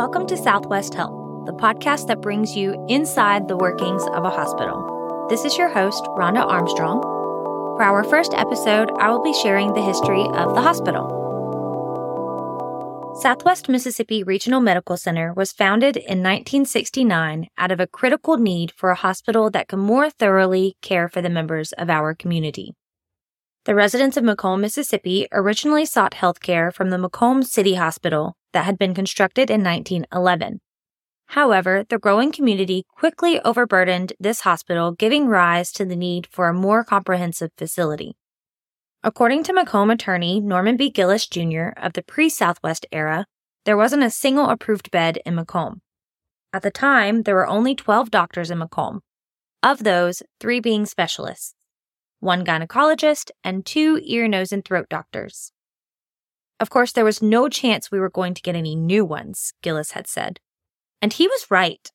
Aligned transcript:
Welcome 0.00 0.26
to 0.28 0.36
Southwest 0.38 0.94
Health, 0.94 1.44
the 1.44 1.52
podcast 1.52 2.06
that 2.06 2.22
brings 2.22 2.56
you 2.56 2.86
inside 2.88 3.48
the 3.48 3.56
workings 3.58 4.02
of 4.14 4.24
a 4.24 4.30
hospital. 4.30 5.26
This 5.28 5.44
is 5.44 5.58
your 5.58 5.68
host, 5.68 6.02
Ronda 6.12 6.40
Armstrong. 6.40 7.02
For 7.02 7.82
our 7.82 8.02
first 8.04 8.32
episode, 8.32 8.90
I 8.92 9.10
will 9.10 9.22
be 9.22 9.34
sharing 9.34 9.74
the 9.74 9.82
history 9.82 10.22
of 10.22 10.54
the 10.54 10.62
hospital. 10.62 11.04
Southwest 13.20 13.68
Mississippi 13.68 14.22
Regional 14.22 14.62
Medical 14.62 14.96
Center 14.96 15.34
was 15.34 15.52
founded 15.52 15.98
in 15.98 16.22
1969 16.22 17.48
out 17.58 17.70
of 17.70 17.78
a 17.78 17.86
critical 17.86 18.38
need 18.38 18.72
for 18.74 18.88
a 18.88 18.96
hospital 18.96 19.50
that 19.50 19.68
can 19.68 19.80
more 19.80 20.08
thoroughly 20.08 20.78
care 20.80 21.10
for 21.10 21.20
the 21.20 21.28
members 21.28 21.72
of 21.72 21.90
our 21.90 22.14
community. 22.14 22.72
The 23.66 23.74
residents 23.74 24.16
of 24.16 24.24
McComb, 24.24 24.60
Mississippi 24.60 25.28
originally 25.30 25.84
sought 25.84 26.14
health 26.14 26.40
care 26.40 26.72
from 26.72 26.88
the 26.88 26.96
McComb 26.96 27.44
City 27.44 27.74
Hospital 27.74 28.34
that 28.52 28.64
had 28.64 28.78
been 28.78 28.94
constructed 28.94 29.50
in 29.50 29.62
1911. 29.62 30.60
However, 31.26 31.84
the 31.88 31.98
growing 31.98 32.32
community 32.32 32.84
quickly 32.96 33.40
overburdened 33.42 34.14
this 34.18 34.40
hospital, 34.40 34.90
giving 34.92 35.28
rise 35.28 35.70
to 35.72 35.84
the 35.84 35.94
need 35.94 36.26
for 36.26 36.48
a 36.48 36.54
more 36.54 36.82
comprehensive 36.82 37.52
facility. 37.56 38.16
According 39.02 39.44
to 39.44 39.52
McComb 39.52 39.92
attorney 39.92 40.40
Norman 40.40 40.76
B. 40.76 40.90
Gillis 40.90 41.26
Jr. 41.26 41.68
of 41.76 41.92
the 41.92 42.02
pre 42.02 42.28
Southwest 42.28 42.84
era, 42.90 43.26
there 43.64 43.76
wasn't 43.76 44.02
a 44.02 44.10
single 44.10 44.50
approved 44.50 44.90
bed 44.90 45.18
in 45.24 45.36
McComb. 45.36 45.80
At 46.52 46.62
the 46.62 46.70
time, 46.70 47.22
there 47.22 47.36
were 47.36 47.46
only 47.46 47.74
12 47.76 48.10
doctors 48.10 48.50
in 48.50 48.58
McComb, 48.58 49.00
Of 49.62 49.84
those, 49.84 50.22
three 50.40 50.60
being 50.60 50.84
specialists 50.84 51.54
one 52.18 52.44
gynecologist 52.44 53.30
and 53.42 53.64
two 53.64 53.98
ear, 54.02 54.28
nose, 54.28 54.52
and 54.52 54.64
throat 54.64 54.86
doctors. 54.90 55.52
Of 56.60 56.68
course, 56.68 56.92
there 56.92 57.06
was 57.06 57.22
no 57.22 57.48
chance 57.48 57.90
we 57.90 57.98
were 57.98 58.10
going 58.10 58.34
to 58.34 58.42
get 58.42 58.54
any 58.54 58.76
new 58.76 59.04
ones, 59.04 59.54
Gillis 59.62 59.92
had 59.92 60.06
said. 60.06 60.38
And 61.00 61.12
he 61.12 61.26
was 61.26 61.50
right. 61.50 61.90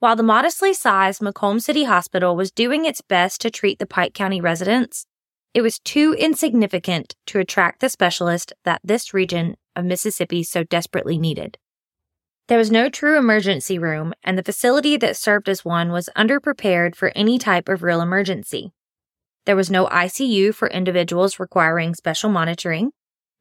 While 0.00 0.16
the 0.16 0.24
modestly 0.24 0.74
sized 0.74 1.20
McComb 1.20 1.62
City 1.62 1.84
Hospital 1.84 2.36
was 2.36 2.50
doing 2.50 2.84
its 2.84 3.00
best 3.00 3.40
to 3.40 3.50
treat 3.50 3.78
the 3.78 3.86
Pike 3.86 4.14
County 4.14 4.40
residents, 4.40 5.06
it 5.54 5.62
was 5.62 5.78
too 5.78 6.14
insignificant 6.18 7.14
to 7.26 7.38
attract 7.38 7.80
the 7.80 7.88
specialist 7.88 8.52
that 8.64 8.80
this 8.84 9.14
region 9.14 9.56
of 9.74 9.84
Mississippi 9.84 10.42
so 10.42 10.64
desperately 10.64 11.16
needed. 11.16 11.56
There 12.48 12.58
was 12.58 12.70
no 12.70 12.88
true 12.88 13.18
emergency 13.18 13.78
room, 13.78 14.12
and 14.24 14.38
the 14.38 14.42
facility 14.42 14.96
that 14.96 15.16
served 15.16 15.48
as 15.48 15.64
one 15.64 15.92
was 15.92 16.08
underprepared 16.16 16.94
for 16.94 17.12
any 17.14 17.38
type 17.38 17.68
of 17.68 17.82
real 17.82 18.00
emergency. 18.00 18.72
There 19.46 19.56
was 19.56 19.70
no 19.70 19.86
ICU 19.86 20.54
for 20.54 20.68
individuals 20.68 21.38
requiring 21.38 21.94
special 21.94 22.30
monitoring. 22.30 22.92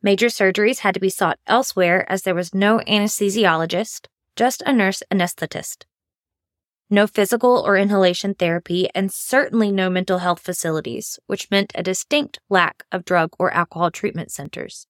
Major 0.02 0.28
surgeries 0.28 0.80
had 0.80 0.94
to 0.94 1.00
be 1.00 1.10
sought 1.10 1.40
elsewhere 1.48 2.10
as 2.12 2.22
there 2.24 2.36
was 2.36 2.54
no 2.54 2.80
anesthesiologist, 2.88 4.08
just 4.36 4.62
a 4.66 4.74
nurse 4.74 5.02
anesthetist 5.12 5.86
no 6.90 7.06
physical 7.06 7.64
or 7.66 7.76
inhalation 7.76 8.34
therapy, 8.34 8.88
and 8.96 9.12
certainly 9.12 9.72
no 9.72 9.90
mental 9.90 10.20
health 10.20 10.40
facilities, 10.40 11.20
which 11.28 11.52
meant 11.52 11.72
a 11.76 11.84
distinct 11.84 12.40
lack 12.50 12.84
of 12.92 13.04
drug 13.04 13.32
or 13.38 13.54
alcohol 13.54 13.92
treatment 13.92 14.32
centers. 14.32 14.88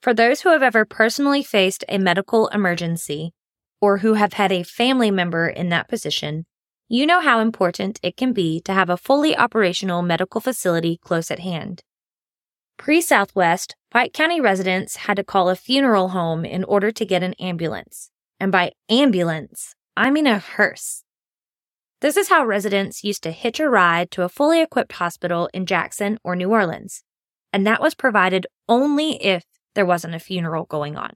For 0.00 0.14
those 0.14 0.42
who 0.42 0.50
have 0.50 0.62
ever 0.62 0.84
personally 0.84 1.42
faced 1.42 1.84
a 1.88 1.98
medical 1.98 2.48
emergency, 2.48 3.32
or 3.80 3.98
who 3.98 4.14
have 4.14 4.34
had 4.34 4.52
a 4.52 4.62
family 4.62 5.10
member 5.10 5.48
in 5.48 5.68
that 5.70 5.88
position, 5.88 6.46
you 6.88 7.06
know 7.06 7.20
how 7.20 7.40
important 7.40 7.98
it 8.02 8.16
can 8.16 8.32
be 8.32 8.60
to 8.60 8.72
have 8.72 8.90
a 8.90 8.96
fully 8.96 9.36
operational 9.36 10.02
medical 10.02 10.40
facility 10.40 10.98
close 11.02 11.30
at 11.30 11.40
hand. 11.40 11.82
Pre 12.80 13.02
Southwest, 13.02 13.76
Pike 13.90 14.14
County 14.14 14.40
residents 14.40 14.96
had 14.96 15.18
to 15.18 15.22
call 15.22 15.50
a 15.50 15.54
funeral 15.54 16.08
home 16.08 16.46
in 16.46 16.64
order 16.64 16.90
to 16.90 17.04
get 17.04 17.22
an 17.22 17.34
ambulance. 17.34 18.10
And 18.40 18.50
by 18.50 18.72
ambulance, 18.88 19.74
I 19.98 20.10
mean 20.10 20.26
a 20.26 20.38
hearse. 20.38 21.04
This 22.00 22.16
is 22.16 22.30
how 22.30 22.42
residents 22.42 23.04
used 23.04 23.22
to 23.24 23.32
hitch 23.32 23.60
a 23.60 23.68
ride 23.68 24.10
to 24.12 24.22
a 24.22 24.30
fully 24.30 24.62
equipped 24.62 24.92
hospital 24.92 25.50
in 25.52 25.66
Jackson 25.66 26.18
or 26.24 26.34
New 26.34 26.48
Orleans, 26.48 27.02
and 27.52 27.66
that 27.66 27.82
was 27.82 27.94
provided 27.94 28.46
only 28.66 29.22
if 29.22 29.44
there 29.74 29.84
wasn't 29.84 30.14
a 30.14 30.18
funeral 30.18 30.64
going 30.64 30.96
on. 30.96 31.10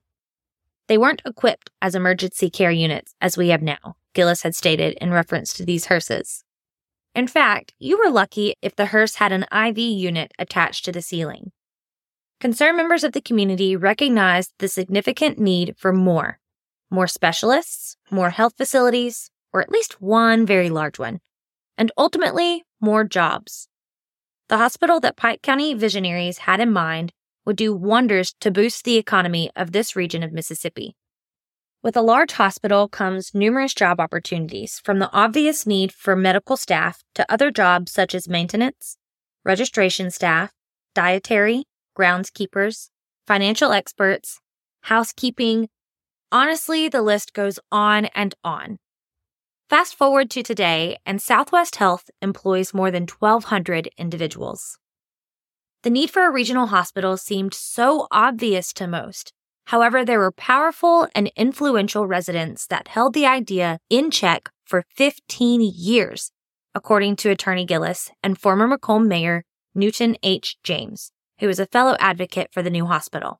They 0.86 0.98
weren't 0.98 1.22
equipped 1.24 1.70
as 1.80 1.94
emergency 1.94 2.50
care 2.50 2.72
units 2.72 3.14
as 3.22 3.38
we 3.38 3.48
have 3.48 3.62
now, 3.62 3.96
Gillis 4.12 4.42
had 4.42 4.54
stated 4.54 4.98
in 5.00 5.12
reference 5.12 5.54
to 5.54 5.64
these 5.64 5.86
hearses. 5.86 6.44
In 7.14 7.26
fact, 7.26 7.72
you 7.78 7.96
were 7.96 8.10
lucky 8.10 8.54
if 8.60 8.76
the 8.76 8.86
hearse 8.86 9.14
had 9.14 9.32
an 9.32 9.46
IV 9.50 9.78
unit 9.78 10.32
attached 10.38 10.84
to 10.84 10.92
the 10.92 11.00
ceiling. 11.00 11.52
Concerned 12.40 12.76
members 12.76 13.04
of 13.04 13.12
the 13.12 13.20
community 13.20 13.76
recognized 13.76 14.52
the 14.58 14.68
significant 14.68 15.38
need 15.38 15.74
for 15.76 15.92
more 15.92 16.38
more 16.90 17.06
specialists, 17.08 17.96
more 18.10 18.30
health 18.30 18.54
facilities, 18.56 19.30
or 19.52 19.60
at 19.60 19.70
least 19.70 20.00
one 20.00 20.46
very 20.46 20.70
large 20.70 20.98
one, 20.98 21.20
and 21.76 21.90
ultimately 21.98 22.62
more 22.80 23.04
jobs. 23.04 23.68
The 24.48 24.58
hospital 24.58 25.00
that 25.00 25.16
Pike 25.16 25.42
County 25.42 25.74
visionaries 25.74 26.38
had 26.38 26.60
in 26.60 26.72
mind 26.72 27.12
would 27.44 27.56
do 27.56 27.74
wonders 27.74 28.34
to 28.40 28.50
boost 28.50 28.84
the 28.84 28.96
economy 28.96 29.50
of 29.56 29.72
this 29.72 29.96
region 29.96 30.22
of 30.22 30.32
Mississippi. 30.32 30.94
With 31.82 31.96
a 31.96 32.02
large 32.02 32.32
hospital 32.32 32.88
comes 32.88 33.34
numerous 33.34 33.74
job 33.74 34.00
opportunities, 34.00 34.80
from 34.82 34.98
the 34.98 35.12
obvious 35.12 35.66
need 35.66 35.92
for 35.92 36.16
medical 36.16 36.56
staff 36.56 37.02
to 37.14 37.30
other 37.30 37.50
jobs 37.50 37.92
such 37.92 38.14
as 38.14 38.28
maintenance, 38.28 38.96
registration 39.44 40.10
staff, 40.10 40.52
dietary, 40.94 41.64
groundskeepers, 41.94 42.90
financial 43.26 43.72
experts, 43.72 44.40
housekeeping, 44.82 45.68
Honestly, 46.34 46.88
the 46.88 47.00
list 47.00 47.32
goes 47.32 47.60
on 47.70 48.06
and 48.06 48.34
on. 48.42 48.78
Fast 49.70 49.96
forward 49.96 50.30
to 50.30 50.42
today, 50.42 50.98
and 51.06 51.22
Southwest 51.22 51.76
Health 51.76 52.10
employs 52.20 52.74
more 52.74 52.90
than 52.90 53.06
1,200 53.06 53.88
individuals. 53.96 54.76
The 55.84 55.90
need 55.90 56.10
for 56.10 56.26
a 56.26 56.32
regional 56.32 56.66
hospital 56.66 57.16
seemed 57.16 57.54
so 57.54 58.08
obvious 58.10 58.72
to 58.72 58.88
most. 58.88 59.32
However, 59.66 60.04
there 60.04 60.18
were 60.18 60.32
powerful 60.32 61.06
and 61.14 61.30
influential 61.36 62.08
residents 62.08 62.66
that 62.66 62.88
held 62.88 63.14
the 63.14 63.26
idea 63.26 63.78
in 63.88 64.10
check 64.10 64.50
for 64.64 64.84
15 64.96 65.60
years, 65.60 66.32
according 66.74 67.14
to 67.16 67.30
Attorney 67.30 67.64
Gillis 67.64 68.10
and 68.24 68.36
former 68.36 68.66
McComb 68.66 69.06
Mayor 69.06 69.44
Newton 69.72 70.16
H. 70.24 70.56
James, 70.64 71.12
who 71.44 71.48
was 71.48 71.60
a 71.60 71.66
fellow 71.66 71.94
advocate 72.00 72.48
for 72.50 72.62
the 72.62 72.70
new 72.70 72.86
hospital. 72.86 73.38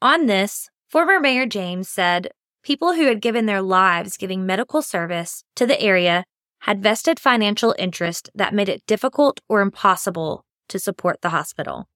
On 0.00 0.26
this, 0.26 0.70
Former 0.88 1.18
Mayor 1.18 1.44
James 1.44 1.88
said 1.88 2.28
people 2.62 2.94
who 2.94 3.06
had 3.06 3.20
given 3.20 3.46
their 3.46 3.60
lives 3.60 4.16
giving 4.16 4.46
medical 4.46 4.80
service 4.80 5.42
to 5.56 5.66
the 5.66 5.80
area 5.80 6.22
had 6.60 6.84
vested 6.84 7.18
financial 7.18 7.74
interest 7.80 8.30
that 8.32 8.54
made 8.54 8.68
it 8.68 8.86
difficult 8.86 9.40
or 9.48 9.60
impossible 9.60 10.44
to 10.68 10.78
support 10.78 11.20
the 11.20 11.30
hospital. 11.30 11.88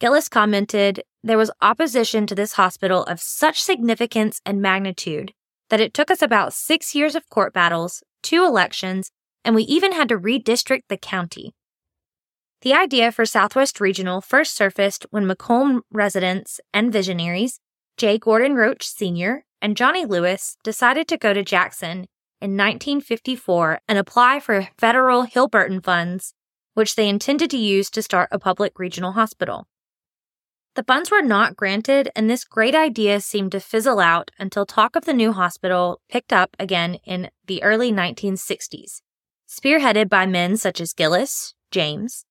Gillis 0.00 0.30
commented 0.30 1.02
there 1.22 1.36
was 1.36 1.50
opposition 1.60 2.26
to 2.26 2.34
this 2.34 2.54
hospital 2.54 3.04
of 3.04 3.20
such 3.20 3.60
significance 3.60 4.40
and 4.46 4.62
magnitude 4.62 5.34
that 5.68 5.80
it 5.82 5.92
took 5.92 6.10
us 6.10 6.22
about 6.22 6.54
six 6.54 6.94
years 6.94 7.14
of 7.14 7.28
court 7.28 7.52
battles, 7.52 8.02
two 8.22 8.46
elections, 8.46 9.10
and 9.44 9.54
we 9.54 9.64
even 9.64 9.92
had 9.92 10.08
to 10.08 10.18
redistrict 10.18 10.84
the 10.88 10.96
county. 10.96 11.52
The 12.66 12.74
idea 12.74 13.12
for 13.12 13.24
Southwest 13.24 13.80
Regional 13.80 14.20
first 14.20 14.56
surfaced 14.56 15.06
when 15.10 15.24
McComb 15.24 15.82
residents 15.92 16.60
and 16.74 16.92
visionaries 16.92 17.60
J. 17.96 18.18
Gordon 18.18 18.56
Roach 18.56 18.88
Sr. 18.88 19.44
and 19.62 19.76
Johnny 19.76 20.04
Lewis 20.04 20.56
decided 20.64 21.06
to 21.06 21.16
go 21.16 21.32
to 21.32 21.44
Jackson 21.44 22.08
in 22.40 22.56
1954 22.56 23.82
and 23.86 23.98
apply 23.98 24.40
for 24.40 24.68
federal 24.78 25.22
Hill-Burton 25.22 25.80
funds, 25.80 26.34
which 26.74 26.96
they 26.96 27.08
intended 27.08 27.52
to 27.52 27.56
use 27.56 27.88
to 27.90 28.02
start 28.02 28.30
a 28.32 28.38
public 28.40 28.80
regional 28.80 29.12
hospital. 29.12 29.68
The 30.74 30.82
funds 30.82 31.08
were 31.08 31.22
not 31.22 31.54
granted, 31.54 32.10
and 32.16 32.28
this 32.28 32.42
great 32.42 32.74
idea 32.74 33.20
seemed 33.20 33.52
to 33.52 33.60
fizzle 33.60 34.00
out 34.00 34.32
until 34.40 34.66
talk 34.66 34.96
of 34.96 35.04
the 35.04 35.12
new 35.12 35.30
hospital 35.30 36.00
picked 36.10 36.32
up 36.32 36.56
again 36.58 36.96
in 37.04 37.30
the 37.46 37.62
early 37.62 37.92
1960s, 37.92 39.02
spearheaded 39.48 40.08
by 40.08 40.26
men 40.26 40.56
such 40.56 40.80
as 40.80 40.92
Gillis, 40.92 41.54
James, 41.70 42.24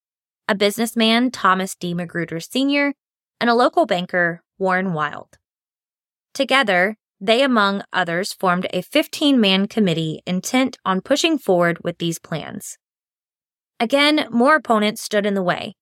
a 0.48 0.56
businessman, 0.56 1.32
Thomas 1.32 1.76
D. 1.76 1.94
Magruder 1.94 2.40
Sr., 2.40 2.94
and 3.40 3.50
a 3.50 3.56
local 3.56 3.86
banker, 3.86 4.42
Warren 4.58 4.94
Wild. 4.94 5.38
Together, 6.34 6.98
they, 7.20 7.42
among 7.42 7.84
others, 7.94 8.34
formed 8.34 8.68
a 8.72 8.82
15 8.82 9.40
man 9.40 9.68
committee 9.68 10.22
intent 10.26 10.78
on 10.86 11.02
pushing 11.02 11.38
forward 11.38 11.80
with 11.84 11.98
these 11.98 12.20
plans. 12.20 12.78
Again, 13.80 14.28
more 14.30 14.56
opponents 14.56 15.02
stood 15.02 15.26
in 15.26 15.34
the 15.34 15.44
way. 15.44 15.76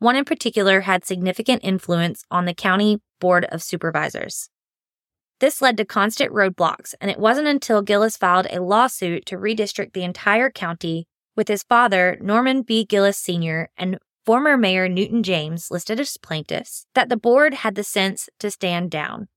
One 0.00 0.16
in 0.16 0.24
particular 0.24 0.82
had 0.82 1.04
significant 1.04 1.62
influence 1.64 2.24
on 2.30 2.44
the 2.44 2.54
county 2.54 3.00
board 3.20 3.46
of 3.46 3.62
supervisors. 3.62 4.48
This 5.40 5.62
led 5.62 5.76
to 5.76 5.84
constant 5.84 6.32
roadblocks, 6.32 6.94
and 7.00 7.10
it 7.10 7.18
wasn't 7.18 7.48
until 7.48 7.82
Gillis 7.82 8.16
filed 8.16 8.46
a 8.50 8.60
lawsuit 8.60 9.24
to 9.26 9.36
redistrict 9.36 9.92
the 9.92 10.02
entire 10.02 10.50
county 10.50 11.06
with 11.36 11.48
his 11.48 11.62
father, 11.62 12.18
Norman 12.20 12.62
B. 12.62 12.84
Gillis 12.84 13.16
Sr., 13.16 13.70
and 13.76 13.98
former 14.28 14.58
Mayor 14.58 14.90
Newton 14.90 15.22
James 15.22 15.70
listed 15.70 15.98
as 15.98 16.18
plaintiffs 16.18 16.84
that 16.94 17.08
the 17.08 17.16
board 17.16 17.54
had 17.54 17.76
the 17.76 17.82
sense 17.82 18.28
to 18.40 18.50
stand 18.50 18.90
down. 18.90 19.28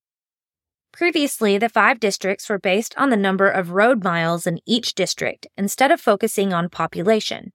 Previously, 0.92 1.58
the 1.58 1.70
five 1.70 1.98
districts 1.98 2.50
were 2.50 2.60
based 2.60 2.94
on 2.98 3.10
the 3.10 3.16
number 3.16 3.48
of 3.48 3.72
road 3.72 4.04
miles 4.04 4.46
in 4.46 4.60
each 4.66 4.94
district 4.94 5.48
instead 5.56 5.92
of 5.92 6.02
focusing 6.02 6.52
on 6.52 6.68
population. 6.68 7.54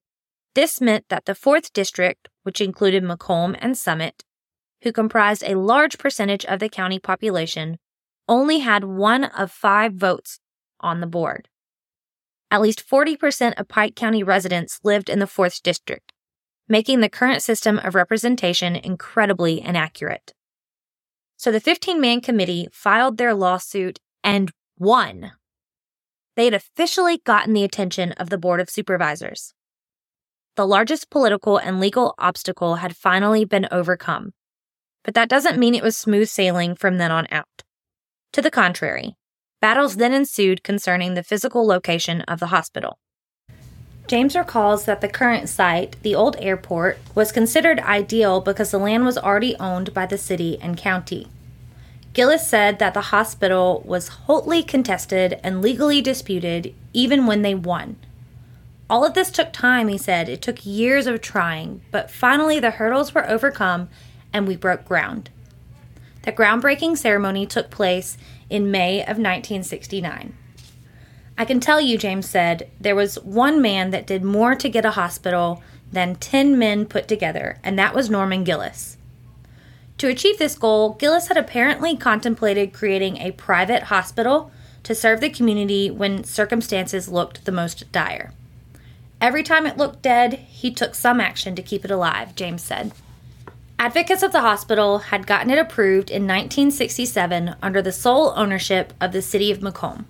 This 0.54 0.80
meant 0.80 1.10
that 1.10 1.26
the 1.26 1.34
fourth 1.34 1.74
district, 1.74 2.30
which 2.44 2.62
included 2.62 3.04
McComb 3.04 3.54
and 3.60 3.76
Summit, 3.76 4.24
who 4.80 4.90
comprised 4.90 5.44
a 5.44 5.58
large 5.58 5.98
percentage 5.98 6.46
of 6.46 6.58
the 6.58 6.70
county 6.70 6.98
population, 6.98 7.76
only 8.26 8.60
had 8.60 8.82
one 8.82 9.24
of 9.24 9.52
five 9.52 9.92
votes 9.92 10.40
on 10.80 11.00
the 11.00 11.06
board. 11.06 11.50
At 12.50 12.62
least 12.62 12.82
40% 12.88 13.60
of 13.60 13.68
Pike 13.68 13.94
County 13.94 14.22
residents 14.22 14.80
lived 14.82 15.10
in 15.10 15.18
the 15.18 15.26
4th 15.26 15.60
District, 15.60 16.14
making 16.68 17.00
the 17.00 17.08
current 17.08 17.42
system 17.42 17.78
of 17.78 17.94
representation 17.94 18.76
incredibly 18.76 19.60
inaccurate. 19.60 20.34
So 21.36 21.52
the 21.52 21.60
15 21.60 22.00
man 22.00 22.20
committee 22.20 22.68
filed 22.72 23.18
their 23.18 23.34
lawsuit 23.34 23.98
and 24.24 24.50
won. 24.78 25.32
They 26.34 26.46
had 26.46 26.54
officially 26.54 27.18
gotten 27.24 27.52
the 27.52 27.64
attention 27.64 28.12
of 28.12 28.30
the 28.30 28.38
Board 28.38 28.60
of 28.60 28.68
Supervisors. 28.68 29.54
The 30.56 30.66
largest 30.66 31.10
political 31.10 31.58
and 31.58 31.80
legal 31.80 32.14
obstacle 32.18 32.76
had 32.76 32.96
finally 32.96 33.44
been 33.44 33.68
overcome. 33.70 34.32
But 35.04 35.14
that 35.14 35.28
doesn't 35.28 35.58
mean 35.58 35.74
it 35.74 35.82
was 35.82 35.96
smooth 35.96 36.28
sailing 36.28 36.74
from 36.74 36.98
then 36.98 37.12
on 37.12 37.26
out. 37.30 37.62
To 38.32 38.42
the 38.42 38.50
contrary, 38.50 39.16
battles 39.60 39.96
then 39.96 40.12
ensued 40.12 40.62
concerning 40.62 41.14
the 41.14 41.22
physical 41.22 41.66
location 41.66 42.22
of 42.22 42.40
the 42.40 42.48
hospital. 42.48 42.98
James 44.06 44.36
recalls 44.36 44.84
that 44.84 45.00
the 45.00 45.08
current 45.08 45.48
site, 45.48 45.96
the 46.02 46.14
old 46.14 46.36
airport, 46.38 46.98
was 47.14 47.32
considered 47.32 47.80
ideal 47.80 48.40
because 48.40 48.70
the 48.70 48.78
land 48.78 49.04
was 49.04 49.18
already 49.18 49.56
owned 49.56 49.92
by 49.92 50.06
the 50.06 50.18
city 50.18 50.58
and 50.60 50.76
county. 50.76 51.28
Gillis 52.12 52.46
said 52.46 52.78
that 52.78 52.94
the 52.94 53.12
hospital 53.12 53.82
was 53.84 54.08
hotly 54.08 54.62
contested 54.62 55.40
and 55.42 55.60
legally 55.60 56.00
disputed 56.00 56.72
even 56.92 57.26
when 57.26 57.42
they 57.42 57.54
won. 57.54 57.96
All 58.88 59.04
of 59.04 59.14
this 59.14 59.30
took 59.30 59.52
time, 59.52 59.88
he 59.88 59.98
said. 59.98 60.28
It 60.28 60.40
took 60.40 60.64
years 60.64 61.06
of 61.06 61.20
trying, 61.20 61.82
but 61.90 62.10
finally 62.10 62.60
the 62.60 62.70
hurdles 62.70 63.12
were 63.12 63.28
overcome 63.28 63.88
and 64.32 64.46
we 64.46 64.56
broke 64.56 64.84
ground. 64.84 65.30
The 66.22 66.32
groundbreaking 66.32 66.96
ceremony 66.96 67.44
took 67.44 67.70
place 67.70 68.16
in 68.48 68.70
May 68.70 69.00
of 69.00 69.18
1969. 69.18 70.34
I 71.38 71.44
can 71.44 71.60
tell 71.60 71.80
you, 71.80 71.98
James 71.98 72.28
said, 72.28 72.70
there 72.80 72.96
was 72.96 73.16
one 73.22 73.60
man 73.60 73.90
that 73.90 74.06
did 74.06 74.24
more 74.24 74.54
to 74.54 74.68
get 74.68 74.86
a 74.86 74.92
hospital 74.92 75.62
than 75.92 76.16
10 76.16 76.58
men 76.58 76.86
put 76.86 77.06
together, 77.08 77.58
and 77.62 77.78
that 77.78 77.94
was 77.94 78.08
Norman 78.08 78.42
Gillis. 78.42 78.96
To 79.98 80.08
achieve 80.08 80.38
this 80.38 80.56
goal, 80.56 80.94
Gillis 80.94 81.28
had 81.28 81.36
apparently 81.36 81.96
contemplated 81.96 82.72
creating 82.72 83.18
a 83.18 83.32
private 83.32 83.84
hospital 83.84 84.50
to 84.82 84.94
serve 84.94 85.20
the 85.20 85.30
community 85.30 85.90
when 85.90 86.24
circumstances 86.24 87.08
looked 87.08 87.44
the 87.44 87.52
most 87.52 87.90
dire. 87.92 88.32
Every 89.20 89.42
time 89.42 89.66
it 89.66 89.78
looked 89.78 90.02
dead, 90.02 90.34
he 90.34 90.70
took 90.70 90.94
some 90.94 91.20
action 91.20 91.54
to 91.54 91.62
keep 91.62 91.84
it 91.84 91.90
alive, 91.90 92.34
James 92.34 92.62
said. 92.62 92.92
Advocates 93.78 94.22
of 94.22 94.32
the 94.32 94.40
hospital 94.40 94.98
had 94.98 95.26
gotten 95.26 95.50
it 95.50 95.58
approved 95.58 96.10
in 96.10 96.22
1967 96.22 97.56
under 97.62 97.82
the 97.82 97.92
sole 97.92 98.32
ownership 98.36 98.92
of 99.00 99.12
the 99.12 99.22
city 99.22 99.50
of 99.50 99.58
McComb. 99.58 100.04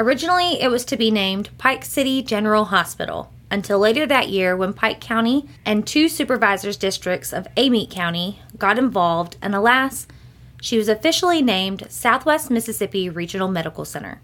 Originally, 0.00 0.62
it 0.62 0.70
was 0.70 0.86
to 0.86 0.96
be 0.96 1.10
named 1.10 1.50
Pike 1.58 1.84
City 1.84 2.22
General 2.22 2.64
Hospital 2.64 3.30
until 3.50 3.78
later 3.78 4.06
that 4.06 4.30
year 4.30 4.56
when 4.56 4.72
Pike 4.72 4.98
County 4.98 5.46
and 5.66 5.86
two 5.86 6.08
supervisors' 6.08 6.78
districts 6.78 7.34
of 7.34 7.46
Amite 7.54 7.90
County 7.90 8.40
got 8.56 8.78
involved, 8.78 9.36
and 9.42 9.54
alas, 9.54 10.06
she 10.62 10.78
was 10.78 10.88
officially 10.88 11.42
named 11.42 11.84
Southwest 11.90 12.50
Mississippi 12.50 13.10
Regional 13.10 13.48
Medical 13.48 13.84
Center. 13.84 14.22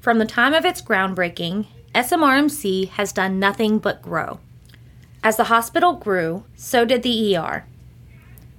From 0.00 0.18
the 0.18 0.26
time 0.26 0.54
of 0.54 0.64
its 0.64 0.82
groundbreaking, 0.82 1.66
SMRMC 1.94 2.88
has 2.88 3.12
done 3.12 3.38
nothing 3.38 3.78
but 3.78 4.02
grow. 4.02 4.40
As 5.22 5.36
the 5.36 5.44
hospital 5.44 5.92
grew, 5.92 6.46
so 6.56 6.84
did 6.84 7.04
the 7.04 7.36
ER, 7.36 7.64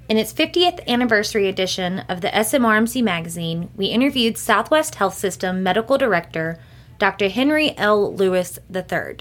in 0.07 0.17
its 0.17 0.33
50th 0.33 0.85
anniversary 0.87 1.47
edition 1.47 1.99
of 2.07 2.21
the 2.21 2.27
SMRMC 2.27 3.03
magazine, 3.03 3.69
we 3.75 3.87
interviewed 3.87 4.37
Southwest 4.37 4.95
Health 4.95 5.15
System 5.15 5.63
Medical 5.63 5.97
Director 5.97 6.59
Dr. 6.99 7.29
Henry 7.29 7.75
L. 7.77 8.13
Lewis 8.15 8.59
III. 8.73 9.17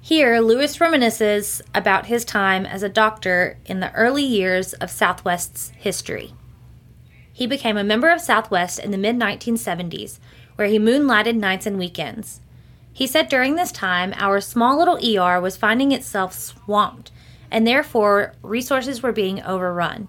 Here, 0.00 0.40
Lewis 0.40 0.78
reminisces 0.78 1.62
about 1.74 2.06
his 2.06 2.24
time 2.24 2.66
as 2.66 2.82
a 2.82 2.88
doctor 2.88 3.58
in 3.66 3.80
the 3.80 3.92
early 3.92 4.24
years 4.24 4.72
of 4.74 4.90
Southwest's 4.90 5.70
history. 5.70 6.34
He 7.32 7.46
became 7.46 7.76
a 7.76 7.84
member 7.84 8.10
of 8.10 8.20
Southwest 8.20 8.78
in 8.78 8.90
the 8.90 8.98
mid 8.98 9.16
1970s, 9.16 10.18
where 10.56 10.68
he 10.68 10.78
moonlighted 10.78 11.36
nights 11.36 11.66
and 11.66 11.78
weekends. 11.78 12.40
He 12.92 13.06
said 13.06 13.28
during 13.28 13.56
this 13.56 13.72
time, 13.72 14.14
our 14.16 14.40
small 14.40 14.78
little 14.78 14.98
ER 14.98 15.40
was 15.40 15.56
finding 15.56 15.92
itself 15.92 16.32
swamped 16.32 17.10
and 17.50 17.66
therefore 17.66 18.34
resources 18.42 19.02
were 19.02 19.12
being 19.12 19.42
overrun. 19.42 20.08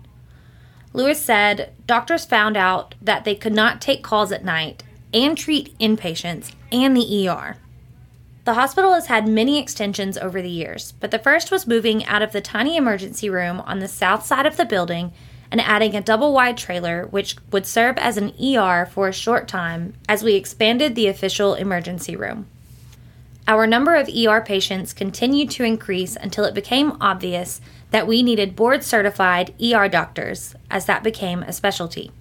Lewis 0.94 1.22
said 1.22 1.74
doctors 1.86 2.26
found 2.26 2.56
out 2.56 2.96
that 3.02 3.26
they 3.26 3.36
could 3.36 3.54
not 3.54 3.82
take 3.82 4.04
calls 4.04 4.32
at 4.32 4.46
night 4.46 4.84
and 5.14 5.38
treat 5.38 5.78
inpatients 5.78 6.54
and 6.72 6.96
the 6.96 7.28
ER. 7.28 7.58
The 8.46 8.54
hospital 8.54 8.94
has 8.94 9.08
had 9.08 9.28
many 9.28 9.60
extensions 9.60 10.18
over 10.18 10.42
the 10.42 10.50
years, 10.50 10.94
but 11.00 11.12
the 11.12 11.20
first 11.20 11.52
was 11.52 11.66
moving 11.66 12.06
out 12.06 12.22
of 12.22 12.32
the 12.32 12.42
tiny 12.42 12.78
emergency 12.78 13.30
room 13.30 13.60
on 13.62 13.80
the 13.80 13.88
south 13.88 14.26
side 14.26 14.46
of 14.46 14.56
the 14.56 14.66
building 14.66 15.14
and 15.52 15.60
adding 15.62 15.96
a 15.96 16.02
double 16.02 16.31
wide 16.31 16.58
trailer, 16.58 17.08
which 17.08 17.38
would 17.52 17.66
serve 17.66 17.98
as 17.98 18.18
an 18.18 18.34
ER 18.40 18.86
for 18.86 19.08
a 19.08 19.14
short 19.14 19.48
time 19.48 19.94
as 20.08 20.24
we 20.24 20.36
expanded 20.36 20.96
the 20.96 21.08
official 21.08 21.56
emergency 21.56 22.16
room. 22.16 22.48
Our 23.47 23.68
number 23.68 23.95
of 23.95 24.09
ER 24.09 24.42
patients 24.42 24.92
continued 24.92 25.51
to 25.51 25.63
increase 25.63 26.15
until 26.15 26.45
it 26.45 26.56
became 26.56 26.97
obvious 27.00 27.62
that 27.92 28.07
we 28.07 28.24
needed 28.24 28.56
board 28.56 28.83
certified 28.83 29.53
ER 29.62 29.88
doctors, 29.88 30.56
as 30.71 30.86
that 30.86 31.03
became 31.03 31.44
a 31.44 31.53
specialty. 31.53 32.12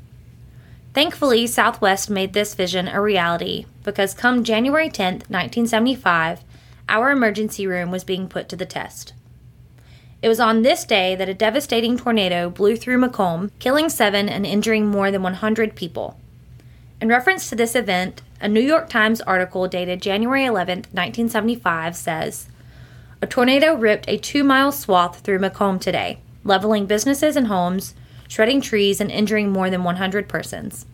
Thankfully, 0.93 1.47
Southwest 1.47 2.11
made 2.11 2.35
this 2.35 2.55
vision 2.55 2.89
a 2.89 3.01
reality 3.01 3.65
because 3.83 4.13
come 4.13 4.45
January 4.45 4.91
10, 4.91 5.15
1975, 5.29 6.45
our 6.91 7.11
emergency 7.11 7.67
room 7.67 7.91
was 7.91 8.05
being 8.05 8.29
put 8.29 8.49
to 8.51 8.57
the 8.57 8.67
test. 8.67 9.15
It 10.21 10.29
was 10.29 10.41
on 10.41 10.63
this 10.63 10.85
day 10.85 11.17
that 11.17 11.29
a 11.29 11.35
devastating 11.35 11.97
tornado 11.97 12.51
blew 12.51 12.77
through 12.77 13.01
McComb, 13.01 13.51
killing 13.59 13.89
seven 13.89 14.29
and 14.29 14.47
injuring 14.47 14.87
more 14.87 15.11
than 15.11 15.23
100 15.23 15.75
people. 15.75 16.19
In 17.01 17.09
reference 17.09 17.49
to 17.49 17.57
this 17.57 17.75
event, 17.75 18.23
a 18.45 18.49
New 18.49 18.61
York 18.61 18.91
Times 18.91 19.23
article 19.23 19.67
dated 19.67 20.03
January 20.03 20.45
11, 20.45 20.81
1975 20.93 21.97
says 21.97 22.51
A 23.23 23.27
tornado 23.27 23.75
ripped 23.75 24.05
a 24.07 24.19
two 24.19 24.45
mile 24.45 24.71
swath 24.71 25.21
through 25.21 25.39
McComb 25.39 25.81
today, 25.81 26.19
leveling 26.45 26.85
businesses 26.85 27.37
and 27.37 27.47
homes, 27.47 27.95
shredding 28.29 28.61
trees, 28.61 29.01
and 29.01 29.11
injuring 29.11 29.51
more 29.51 29.71
than 29.71 29.83
100 29.83 30.29
persons. 30.29 30.85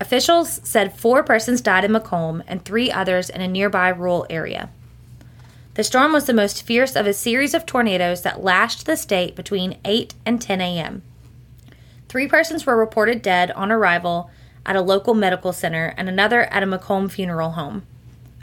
Officials 0.00 0.60
said 0.62 0.96
four 0.96 1.24
persons 1.24 1.60
died 1.60 1.84
in 1.84 1.90
McComb 1.90 2.44
and 2.46 2.64
three 2.64 2.88
others 2.88 3.28
in 3.28 3.40
a 3.40 3.48
nearby 3.48 3.88
rural 3.88 4.24
area. 4.30 4.70
The 5.74 5.82
storm 5.82 6.12
was 6.12 6.26
the 6.26 6.32
most 6.32 6.62
fierce 6.62 6.94
of 6.94 7.04
a 7.04 7.12
series 7.12 7.54
of 7.54 7.66
tornadoes 7.66 8.22
that 8.22 8.44
lashed 8.44 8.86
the 8.86 8.96
state 8.96 9.34
between 9.34 9.78
8 9.84 10.14
and 10.24 10.40
10 10.40 10.60
a.m. 10.60 11.02
Three 12.08 12.28
persons 12.28 12.64
were 12.64 12.76
reported 12.76 13.22
dead 13.22 13.50
on 13.50 13.72
arrival 13.72 14.30
at 14.66 14.76
a 14.76 14.80
local 14.80 15.14
medical 15.14 15.52
center 15.52 15.94
and 15.96 16.08
another 16.08 16.42
at 16.52 16.62
a 16.62 16.66
McComb 16.66 17.10
funeral 17.10 17.52
home. 17.52 17.86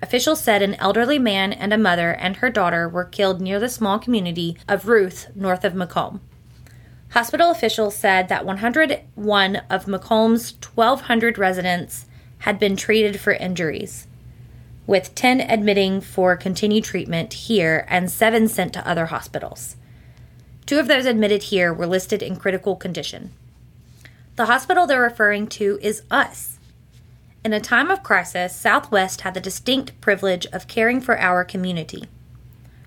Officials 0.01 0.42
said 0.42 0.62
an 0.62 0.75
elderly 0.75 1.20
man 1.20 1.54
and 1.54 1.72
a 1.72 1.78
mother 1.78 2.12
and 2.12 2.38
her 2.38 2.50
daughter 2.50 2.90
were 2.90 3.06
killed 3.06 3.40
near 3.40 3.60
the 3.60 3.70
small 3.70 4.00
community 4.00 4.58
of 4.68 4.88
Ruth, 4.88 5.28
north 5.36 5.63
of 5.63 5.74
McComb. 5.74 6.20
Hospital 7.12 7.51
officials 7.51 7.96
said 7.96 8.30
that 8.30 8.46
101 8.46 9.56
of 9.70 9.86
McComb's 9.86 10.56
1,200 10.74 11.38
residents 11.38 12.06
had 12.40 12.58
been 12.58 12.75
treated 12.75 13.20
for 13.20 13.34
injuries, 13.34 14.08
with 14.88 15.13
10 15.13 15.42
admitting 15.42 16.01
for 16.01 16.36
continued 16.36 16.84
treatment 16.84 17.34
here 17.34 17.86
and 17.90 18.10
7 18.10 18.48
sent 18.48 18.74
to 18.74 18.88
other 18.88 19.08
hospitals. 19.08 19.75
Two 20.66 20.80
of 20.80 20.88
those 20.88 21.06
admitted 21.06 21.44
here 21.44 21.74
were 21.74 21.86
listed 21.86 22.24
in 22.24 22.38
critical 22.38 22.75
condition. 22.75 23.32
The 24.41 24.48
hospital 24.48 24.88
they're 24.88 25.00
referring 25.00 25.45
to 25.50 25.77
is 25.83 26.01
us. 26.10 26.57
In 27.45 27.53
a 27.53 27.60
time 27.60 27.91
of 27.91 28.01
crisis, 28.01 28.55
Southwest 28.55 29.21
had 29.21 29.36
the 29.36 29.39
distinct 29.39 30.01
privilege 30.01 30.48
of 30.48 30.67
caring 30.67 31.00
for 31.00 31.15
our 31.19 31.43
community. 31.43 32.05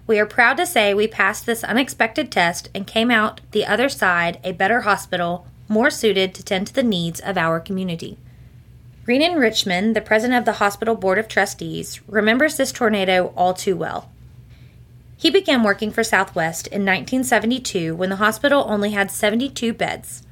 We 0.05 0.19
are 0.19 0.27
proud 0.27 0.57
to 0.57 0.67
say 0.67 0.93
we 0.93 1.07
passed 1.07 1.47
this 1.47 1.63
unexpected 1.63 2.33
test 2.33 2.71
and 2.75 2.89
came 2.89 3.09
out 3.09 3.41
the 3.53 3.67
other 3.67 3.89
side 3.89 4.41
a 4.43 4.51
better 4.51 4.81
hospital, 4.81 5.47
more 5.69 5.91
suited 5.91 6.35
to 6.35 6.43
tend 6.43 6.67
to 6.67 6.75
the 6.75 6.83
needs 6.83 7.21
of 7.21 7.39
our 7.39 7.61
community. 7.61 8.19
Renan 9.07 9.39
Richmond, 9.39 9.95
the 9.95 10.01
president 10.01 10.41
of 10.41 10.47
the 10.47 10.55
hospital 10.55 10.97
board 10.97 11.19
of 11.19 11.29
trustees, 11.29 12.01
remembers 12.09 12.57
this 12.57 12.73
tornado 12.73 13.33
all 13.37 13.55
too 13.55 13.77
well. 13.77 14.11
He 15.17 15.31
began 15.31 15.63
working 15.63 15.93
for 15.93 16.03
Southwest 16.03 16.67
in 16.67 16.81
1972 16.81 17.95
when 17.95 18.11
the 18.11 18.17
hospital 18.17 18.67
only 18.67 18.91
had 18.91 19.13
72 19.13 19.73
beds 19.73 20.24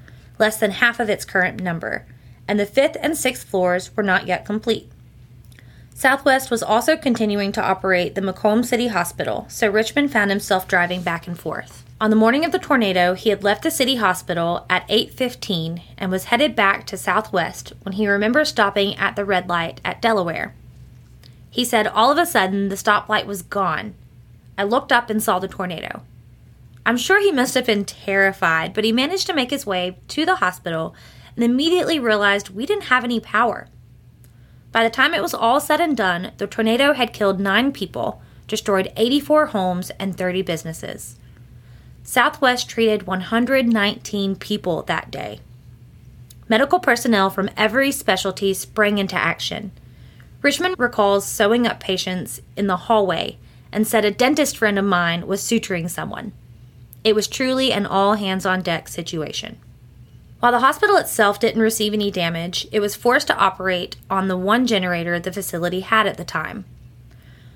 less 0.43 0.59
than 0.59 0.73
half 0.73 0.99
of 0.99 1.09
its 1.09 1.25
current 1.25 1.63
number, 1.63 2.05
and 2.49 2.59
the 2.59 2.67
fifth 2.67 2.97
and 3.01 3.17
sixth 3.17 3.49
floors 3.49 3.97
were 3.97 4.03
not 4.03 4.27
yet 4.27 4.45
complete. 4.45 4.91
Southwest 5.95 6.51
was 6.51 6.65
also 6.65 6.97
continuing 6.97 7.53
to 7.53 7.63
operate 7.63 8.17
the 8.17 8.21
McComb 8.21 8.65
City 8.65 8.89
Hospital, 8.89 9.47
so 9.49 9.69
Richmond 9.69 10.13
found 10.13 10.31
himself 10.31 10.67
driving 10.67 11.03
back 11.03 11.29
and 11.29 11.39
forth. 11.39 11.85
On 12.01 12.11
the 12.11 12.17
morning 12.17 12.45
of 12.45 12.51
the 12.51 12.59
tornado, 12.59 13.15
he 13.15 13.31
had 13.31 13.45
left 13.45 13.63
the 13.63 13.71
city 13.71 13.95
hospital 13.95 14.67
at 14.69 14.85
8:15 14.89 15.81
and 15.97 16.11
was 16.11 16.25
headed 16.25 16.57
back 16.57 16.87
to 16.87 16.97
Southwest 16.97 17.73
when 17.85 17.93
he 17.93 18.09
remembered 18.09 18.49
stopping 18.49 18.97
at 18.97 19.15
the 19.15 19.25
red 19.25 19.49
light 19.49 19.81
at 19.85 20.03
Delaware. 20.03 20.55
He 21.49 21.65
said 21.65 21.87
all 21.87 22.11
of 22.11 22.19
a 22.19 22.27
sudden 22.27 22.69
the 22.69 22.75
stoplight 22.75 23.27
was 23.27 23.43
gone. 23.43 23.95
I 24.59 24.65
looked 24.65 24.91
up 24.91 25.09
and 25.09 25.23
saw 25.23 25.39
the 25.39 25.47
tornado. 25.47 26.03
I'm 26.85 26.97
sure 26.97 27.21
he 27.21 27.31
must 27.31 27.55
have 27.55 27.67
been 27.67 27.85
terrified, 27.85 28.75
but 28.75 28.85
he 28.85 28.93
managed 28.93 29.27
to 29.29 29.35
make 29.35 29.51
his 29.51 29.67
way 29.67 29.99
to 30.09 30.25
the 30.25 30.37
hospital 30.37 30.95
and 31.37 31.45
immediately 31.45 31.99
realized 31.99 32.51
we 32.51 32.67
didn't 32.67 32.85
have 32.85 33.05
any 33.05 33.21
power. 33.21 33.69
By 34.73 34.83
the 34.83 34.91
time 34.91 35.15
it 35.15 35.23
was 35.23 35.35
all 35.35 35.61
said 35.61 35.81
and 35.81 35.97
done, 35.97 36.33
the 36.39 36.47
tornado 36.47 36.93
had 36.93 37.13
killed 37.13 37.39
nine 37.39 37.73
people, 37.73 38.23
destroyed 38.49 38.93
84 38.97 39.47
homes, 39.47 39.91
and 39.99 40.17
30 40.17 40.43
businesses. 40.43 41.19
Southwest 42.03 42.69
treated 42.69 43.07
119 43.07 44.37
people 44.37 44.83
that 44.83 45.11
day. 45.11 45.41
Medical 46.49 46.81
personnel 46.81 47.31
from 47.31 47.51
every 47.57 47.93
specialty 47.93 48.53
sprang 48.53 48.99
into 48.99 49.15
action. 49.15 49.71
Richmond 50.43 50.75
recalls 50.79 51.25
sewing 51.25 51.67
up 51.67 51.79
patients 51.79 52.41
in 52.57 52.67
the 52.67 52.77
hallway 52.77 53.39
and 53.71 53.87
said 53.87 54.05
a 54.05 54.11
dentist 54.11 54.57
friend 54.57 54.79
of 54.79 54.85
mine 54.85 55.27
was 55.27 55.41
suturing 55.41 55.89
someone. 55.89 56.33
It 57.05 57.15
was 57.15 57.29
truly 57.29 57.73
an 57.73 57.87
all 57.87 58.15
hands 58.15 58.47
on 58.47 58.63
deck 58.63 58.89
situation. 58.89 59.59
While 60.41 60.53
the 60.53 60.61
hospital 60.61 60.97
itself 60.97 61.39
didn't 61.39 61.63
receive 61.63 61.93
any 61.93 62.11
damage, 62.11 62.67
it 62.73 62.81
was 62.81 62.97
forced 62.97 63.29
to 63.29 63.37
operate 63.37 63.97
on 64.11 64.29
the 64.29 64.37
one 64.37 64.67
generator 64.67 65.19
the 65.21 65.33
facility 65.33 65.81
had 65.81 66.07
at 66.07 66.17
the 66.17 66.25
time. 66.25 66.65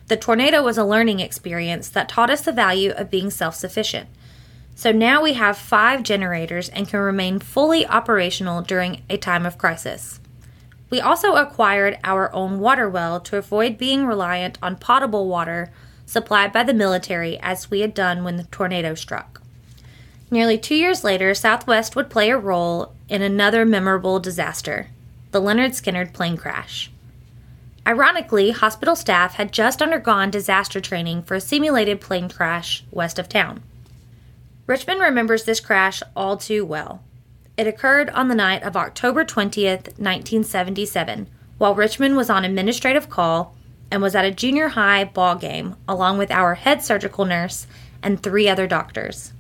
The 0.09 0.17
tornado 0.17 0.62
was 0.62 0.79
a 0.79 0.85
learning 0.85 1.21
experience 1.21 1.88
that 1.88 2.09
taught 2.09 2.31
us 2.31 2.43
the 2.43 2.53
value 2.53 2.93
of 2.93 3.11
being 3.11 3.31
self 3.31 3.55
sufficient 3.57 4.09
so 4.79 4.93
now 4.93 5.23
we 5.23 5.33
have 5.33 5.57
five 5.57 6.03
generators 6.03 6.69
and 6.69 6.87
can 6.87 7.00
remain 7.00 7.38
fully 7.38 7.87
operational 7.87 8.61
during 8.61 9.03
a 9.09 9.17
time 9.17 9.47
of 9.47 9.57
crisis. 9.57 10.21
We 10.91 11.00
also 11.00 11.35
acquired 11.35 11.99
our 12.05 12.33
own 12.35 12.61
water 12.61 12.88
well 12.88 13.19
to 13.21 13.38
avoid 13.38 13.79
being 13.79 14.05
reliant 14.05 14.59
on 14.61 14.76
potable 14.76 15.29
water 15.29 15.73
supplied 16.06 16.52
by 16.52 16.62
the 16.62 16.72
military 16.72 17.38
as 17.40 17.70
we 17.70 17.80
had 17.80 17.92
done 17.92 18.25
when 18.25 18.36
the 18.36 18.44
tornado 18.44 18.94
struck. 18.94 19.42
Nearly 20.30 20.56
two 20.56 20.75
years 20.75 21.04
later, 21.04 21.34
Southwest 21.34 21.94
would 21.94 22.10
play 22.10 22.30
a 22.30 22.38
role 22.38 22.94
in 23.08 23.22
another 23.22 23.64
memorable 23.64 24.18
disaster 24.18 24.88
the 25.32 25.42
Lynyrd 25.42 25.72
Skynyrd 25.72 26.14
plane 26.14 26.38
crash. 26.38 26.90
Ironically, 27.86 28.52
hospital 28.52 28.96
staff 28.96 29.34
had 29.34 29.52
just 29.52 29.82
undergone 29.82 30.30
disaster 30.30 30.80
training 30.80 31.25
for 31.25 31.34
a 31.34 31.40
simulated 31.40 32.00
plane 32.00 32.30
crash 32.30 32.84
west 32.90 33.18
of 33.18 33.28
town. 33.28 33.62
Richmond 34.66 35.00
remembers 35.00 35.44
this 35.44 35.60
crash 35.60 36.02
all 36.16 36.38
too 36.38 36.64
well. 36.64 37.02
It 37.56 37.66
occurred 37.66 38.08
on 38.10 38.28
the 38.28 38.34
night 38.34 38.62
of 38.62 38.76
October 38.76 39.25
20th, 39.25 39.98
1977, 39.98 41.28
while 41.58 41.75
Richmond 41.75 42.16
was 42.16 42.30
on 42.30 42.44
administrative 42.44 43.10
call 43.10 43.54
and 43.90 44.02
was 44.02 44.14
at 44.14 44.25
a 44.25 44.31
junior 44.31 44.69
high 44.69 45.05
ball 45.05 45.37
game 45.37 45.76
along 45.88 46.19
with 46.19 46.31
our 46.31 46.55
head 46.55 46.83
surgical 46.83 47.25
nurse 47.25 47.66
and 48.02 48.23
three 48.23 48.49
other 48.49 48.66
doctors. 48.66 49.33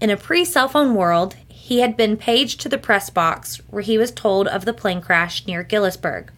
In 0.00 0.10
a 0.10 0.16
pre 0.16 0.44
cell 0.44 0.68
phone 0.68 0.94
world, 0.94 1.36
he 1.48 1.80
had 1.80 1.96
been 1.96 2.16
paged 2.16 2.60
to 2.60 2.68
the 2.68 2.78
press 2.78 3.08
box 3.08 3.58
where 3.70 3.82
he 3.82 3.96
was 3.96 4.10
told 4.10 4.48
of 4.48 4.64
the 4.64 4.72
plane 4.72 5.00
crash 5.00 5.46
near 5.46 5.62
Gillsburg. 5.62 6.30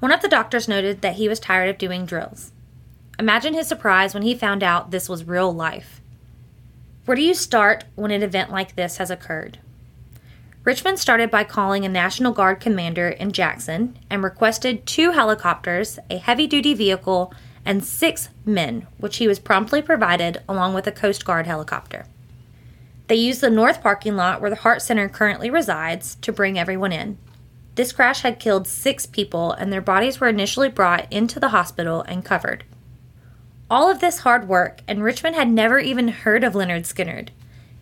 One 0.00 0.12
of 0.12 0.22
the 0.22 0.28
doctors 0.28 0.66
noted 0.66 1.02
that 1.02 1.16
he 1.16 1.28
was 1.28 1.38
tired 1.38 1.68
of 1.68 1.78
doing 1.78 2.06
drills. 2.06 2.52
Imagine 3.18 3.54
his 3.54 3.68
surprise 3.68 4.12
when 4.12 4.22
he 4.22 4.34
found 4.34 4.62
out 4.62 4.90
this 4.90 5.08
was 5.08 5.24
real 5.24 5.52
life. 5.52 6.00
Where 7.04 7.14
do 7.14 7.22
you 7.22 7.34
start 7.34 7.84
when 7.94 8.10
an 8.10 8.22
event 8.22 8.50
like 8.50 8.76
this 8.76 8.96
has 8.96 9.10
occurred? 9.10 9.58
Richmond 10.64 10.98
started 10.98 11.30
by 11.30 11.44
calling 11.44 11.84
a 11.84 11.90
National 11.90 12.32
Guard 12.32 12.58
commander 12.58 13.10
in 13.10 13.32
Jackson 13.32 13.98
and 14.08 14.24
requested 14.24 14.86
two 14.86 15.10
helicopters, 15.10 15.98
a 16.08 16.16
heavy 16.16 16.46
duty 16.46 16.72
vehicle, 16.72 17.34
and 17.66 17.84
six 17.84 18.30
men, 18.46 18.86
which 18.96 19.18
he 19.18 19.28
was 19.28 19.38
promptly 19.38 19.82
provided 19.82 20.40
along 20.48 20.72
with 20.72 20.86
a 20.86 20.92
Coast 20.92 21.26
Guard 21.26 21.46
helicopter. 21.46 22.06
They 23.08 23.16
used 23.16 23.42
the 23.42 23.50
north 23.50 23.82
parking 23.82 24.16
lot 24.16 24.40
where 24.40 24.48
the 24.48 24.56
Heart 24.56 24.80
Center 24.80 25.06
currently 25.06 25.50
resides 25.50 26.14
to 26.16 26.32
bring 26.32 26.58
everyone 26.58 26.92
in. 26.92 27.18
This 27.74 27.92
crash 27.92 28.22
had 28.22 28.40
killed 28.40 28.66
six 28.66 29.04
people, 29.04 29.52
and 29.52 29.70
their 29.70 29.82
bodies 29.82 30.18
were 30.18 30.28
initially 30.28 30.70
brought 30.70 31.12
into 31.12 31.38
the 31.38 31.48
hospital 31.48 32.00
and 32.08 32.24
covered. 32.24 32.64
All 33.68 33.90
of 33.90 34.00
this 34.00 34.20
hard 34.20 34.48
work, 34.48 34.80
and 34.88 35.02
Richmond 35.02 35.36
had 35.36 35.48
never 35.48 35.78
even 35.78 36.08
heard 36.08 36.42
of 36.42 36.54
Lynyrd 36.54 36.84
Skynyrd. 36.84 37.28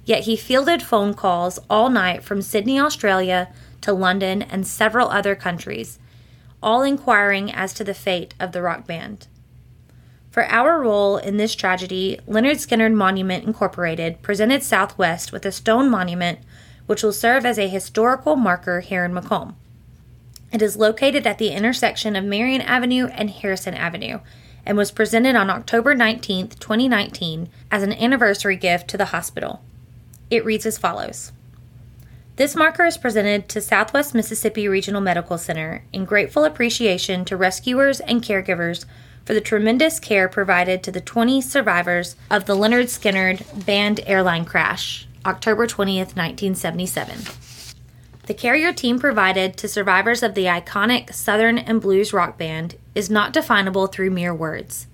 Yet 0.05 0.25
he 0.25 0.37
fielded 0.37 0.83
phone 0.83 1.15
calls 1.15 1.59
all 1.71 1.89
night 1.89 2.25
from 2.25 2.43
Sydney, 2.43 2.81
Australia 2.81 3.49
to 3.83 3.93
London 3.93 4.43
and 4.43 4.67
several 4.67 5.09
other 5.09 5.35
countries, 5.35 5.99
all 6.63 6.83
inquiring 6.83 7.53
as 7.53 7.73
to 7.75 7.85
the 7.85 7.95
fate 7.95 8.35
of 8.41 8.53
the 8.53 8.63
rock 8.63 8.87
band. 8.87 9.27
For 10.31 10.47
our 10.47 10.81
role 10.81 11.19
in 11.19 11.37
this 11.37 11.55
tragedy, 11.55 12.19
Lynyrd 12.27 12.57
Skynyrd 12.57 12.95
Monument 12.95 13.45
Incorporated 13.45 14.23
presented 14.23 14.63
Southwest 14.63 15.31
with 15.31 15.45
a 15.45 15.53
stone 15.53 15.91
monument 15.91 16.39
which 16.87 17.03
will 17.03 17.13
serve 17.13 17.45
as 17.45 17.59
a 17.59 17.69
historical 17.69 18.35
marker 18.35 18.81
here 18.81 19.05
in 19.05 19.13
McComb. 19.13 19.55
It 20.53 20.63
is 20.63 20.77
located 20.77 21.27
at 21.27 21.39
the 21.39 21.51
intersection 21.51 22.17
of 22.17 22.25
Marion 22.25 22.61
Avenue 22.61 23.07
and 23.07 23.31
Harrison 23.31 23.75
Avenue 23.75 24.21
and 24.65 24.77
was 24.77 24.91
presented 24.91 25.37
on 25.37 25.51
October 25.51 25.95
19, 25.95 26.49
2019, 26.49 27.49
as 27.71 27.83
an 27.83 27.93
anniversary 27.93 28.57
gift 28.57 28.89
to 28.89 28.97
the 28.97 29.07
hospital. 29.07 29.63
It 30.33 30.47
reads 30.47 30.65
as 30.65 30.79
follows 30.79 31.31
This 32.37 32.57
marker 32.57 32.87
is 32.87 32.97
presented 32.97 33.51
to 33.51 33.61
Southwest 33.61 34.15
Mississippi 34.15 34.67
Regional 34.67 35.03
Medical 35.03 35.37
Center 35.37 35.85
in 35.93 36.07
grateful 36.07 36.47
appreciation 36.47 37.27
to 37.27 37.37
rescuers 37.37 38.01
and 38.01 38.23
caregivers 38.23 38.87
for 39.27 39.35
the 39.35 39.43
tremendous 39.43 40.01
care 40.01 40.31
provided 40.31 40.83
to 40.83 40.91
the 40.91 41.03
20 41.03 41.43
survivors 41.43 42.17
of 42.31 42.47
the 42.47 42.57
Lynyrd 42.57 42.85
Skynyrd 42.85 43.67
band 43.67 44.01
airline 44.07 44.47
crash, 44.47 45.07
October 45.27 45.67
20th, 45.67 46.17
1977. 46.17 47.19
The 48.27 48.33
carrier 48.33 48.73
team 48.73 48.99
provided 48.99 49.59
to 49.59 49.69
survivors 49.69 50.23
of 50.23 50.33
the 50.33 50.47
iconic 50.47 51.13
Southern 51.13 51.59
and 51.59 51.79
Blues 51.79 52.15
rock 52.15 52.39
band 52.39 52.77
is 52.95 53.11
not 53.11 53.35
definable 53.35 53.87
through 53.87 54.11
mere 54.11 54.35
words. 54.35 54.87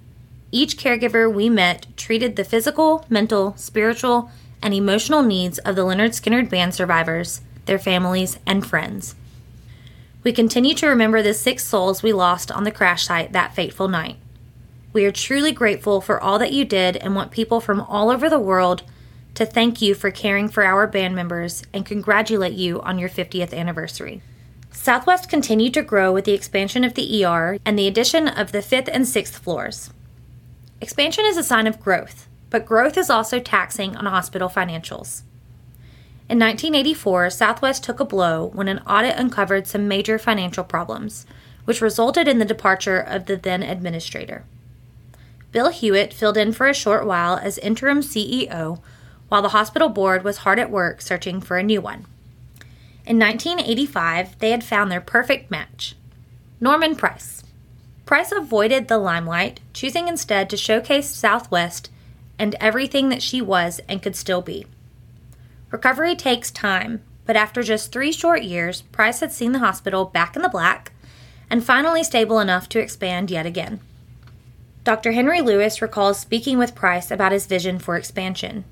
Each 0.51 0.77
caregiver 0.77 1.33
we 1.33 1.49
met 1.49 1.87
treated 1.97 2.35
the 2.35 2.43
physical, 2.43 3.07
mental, 3.09 3.55
spiritual, 3.57 4.33
and 4.63 4.75
emotional 4.75 5.23
needs 5.23 5.59
of 5.59 5.77
the 5.77 5.83
Lynyrd 5.83 6.11
Skynyrd 6.11 6.51
band 6.51 6.75
survivors, 6.75 7.41
their 7.67 7.79
families, 7.79 8.39
and 8.47 8.67
friends. 8.67 9.15
We 10.23 10.33
continue 10.33 10.75
to 10.75 10.89
remember 10.89 11.23
the 11.23 11.35
six 11.35 11.65
souls 11.65 12.03
we 12.03 12.13
lost 12.13 12.51
on 12.51 12.65
the 12.65 12.73
crash 12.73 13.07
site 13.07 13.33
that 13.33 13.55
fateful 13.55 13.89
night. 13.89 14.17
We 14.93 15.05
are 15.05 15.13
truly 15.13 15.53
grateful 15.53 16.01
for 16.01 16.21
all 16.21 16.39
that 16.39 16.53
you 16.53 16.65
did 16.65 16.97
and 16.97 17.15
want 17.15 17.31
people 17.31 17.61
from 17.61 17.81
all 17.81 18.11
over 18.11 18.29
the 18.29 18.41
world 18.41 18.83
to 19.35 19.47
thank 19.47 19.81
you 19.81 19.95
for 19.95 20.11
caring 20.11 20.49
for 20.49 20.65
our 20.65 20.87
band 20.87 21.15
members 21.15 21.63
and 21.73 21.87
congratulate 21.87 22.55
you 22.55 22.81
on 22.83 22.99
your 22.99 23.09
50th 23.09 23.55
anniversary. 23.55 24.21
Southwest 24.73 25.29
continued 25.29 25.75
to 25.75 25.83
grow 25.83 26.13
with 26.13 26.25
the 26.25 26.33
expansion 26.33 26.85
of 26.85 26.95
the 26.95 27.25
ER 27.25 27.59
and 27.65 27.79
the 27.79 27.87
addition 27.87 28.29
of 28.29 28.53
the 28.53 28.63
fifth 28.63 28.89
and 28.93 29.07
sixth 29.07 29.39
floors. 29.39 29.91
Expansion 30.81 31.25
is 31.27 31.37
a 31.37 31.43
sign 31.43 31.67
of 31.67 31.81
growth, 31.81 32.28
but 32.51 32.67
growth 32.67 32.97
is 32.97 33.11
also 33.11 33.39
taxing 33.39 33.97
on 33.97 34.07
hospital 34.07 34.49
financials. 34.49 35.23
In 36.29 36.39
1984, 36.39 37.31
Southwest 37.31 37.83
took 37.83 38.01
a 38.01 38.05
blow 38.05 38.51
when 38.53 38.69
an 38.69 38.81
audit 38.81 39.17
uncovered 39.17 39.67
some 39.67 39.89
major 39.89 40.19
financial 40.19 40.65
problems, 40.65 41.27
which 41.65 41.81
resulted 41.81 42.29
in 42.29 42.39
the 42.39 42.45
departure 42.45 43.01
of 43.01 43.27
the 43.27 43.37
then 43.37 43.63
administrator. 43.63 44.45
Bill 45.53 45.71
Hewitt 45.71 46.13
filled 46.13 46.37
in 46.37 46.53
for 46.53 46.69
a 46.69 46.75
short 46.75 47.07
while 47.07 47.37
as 47.37 47.57
interim 47.59 48.01
CEO 48.01 48.81
while 49.29 49.43
the 49.43 49.51
hospital 49.51 49.89
board 49.89 50.25
was 50.25 50.39
hard 50.39 50.59
at 50.59 50.71
work 50.71 51.01
searching 51.01 51.41
for 51.41 51.57
a 51.57 51.63
new 51.63 51.81
one. 51.81 52.05
In 53.07 53.19
1985, 53.19 54.39
they 54.39 54.51
had 54.51 54.63
found 54.63 54.91
their 54.91 55.01
perfect 55.01 55.51
match 55.51 55.95
Norman 56.61 56.95
Price. 56.97 57.43
Price 58.05 58.33
avoided 58.33 58.89
the 58.89 58.99
limelight, 58.99 59.61
choosing 59.73 60.09
instead 60.09 60.51
to 60.51 60.57
showcase 60.57 61.09
Southwest 61.09 61.91
and 62.39 62.55
everything 62.61 63.09
that 63.09 63.23
she 63.23 63.41
was 63.41 63.81
and 63.89 64.03
could 64.03 64.17
still 64.17 64.43
be. 64.43 64.67
Recovery 65.71 66.15
takes 66.15 66.51
time, 66.51 67.03
but 67.27 67.37
after 67.37 67.63
just 67.63 67.93
three 67.93 68.13
short 68.13 68.43
years, 68.43 68.83
Price 68.83 69.21
had 69.21 69.33
seen 69.33 69.53
the 69.53 69.59
hospital 69.59 70.05
back 70.05 70.35
in 70.35 70.43
the 70.43 70.49
black 70.49 70.93
and 71.51 71.65
finally 71.65 72.03
stable 72.03 72.41
enough 72.41 72.69
to 72.69 72.81
expand 72.81 73.31
yet 73.31 73.47
again. 73.47 73.81
Dr. 74.85 75.13
Henry 75.13 75.43
Lewis 75.43 75.83
recalls 75.83 76.19
speaking 76.19 76.59
with 76.59 76.75
Price 76.75 77.11
about 77.11 77.33
his 77.33 77.47
vision 77.47 77.79
for 77.79 77.97
expansion. 77.97 78.65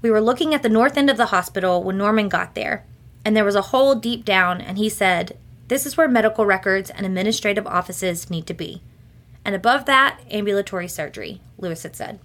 We 0.00 0.10
were 0.10 0.20
looking 0.20 0.54
at 0.54 0.62
the 0.62 0.68
north 0.68 0.96
end 0.96 1.10
of 1.10 1.16
the 1.16 1.26
hospital 1.26 1.82
when 1.82 1.98
Norman 1.98 2.28
got 2.28 2.54
there, 2.54 2.84
and 3.24 3.36
there 3.36 3.44
was 3.44 3.54
a 3.54 3.62
hole 3.62 3.94
deep 3.94 4.24
down, 4.24 4.60
and 4.60 4.78
he 4.78 4.88
said, 4.88 5.36
This 5.68 5.84
is 5.84 5.96
where 5.96 6.08
medical 6.08 6.46
records 6.46 6.90
and 6.90 7.04
administrative 7.04 7.66
offices 7.66 8.30
need 8.30 8.46
to 8.46 8.54
be. 8.54 8.82
And 9.44 9.54
above 9.54 9.84
that, 9.86 10.20
ambulatory 10.30 10.88
surgery, 10.88 11.40
Lewis 11.58 11.82
had 11.82 11.96
said. 11.96 12.18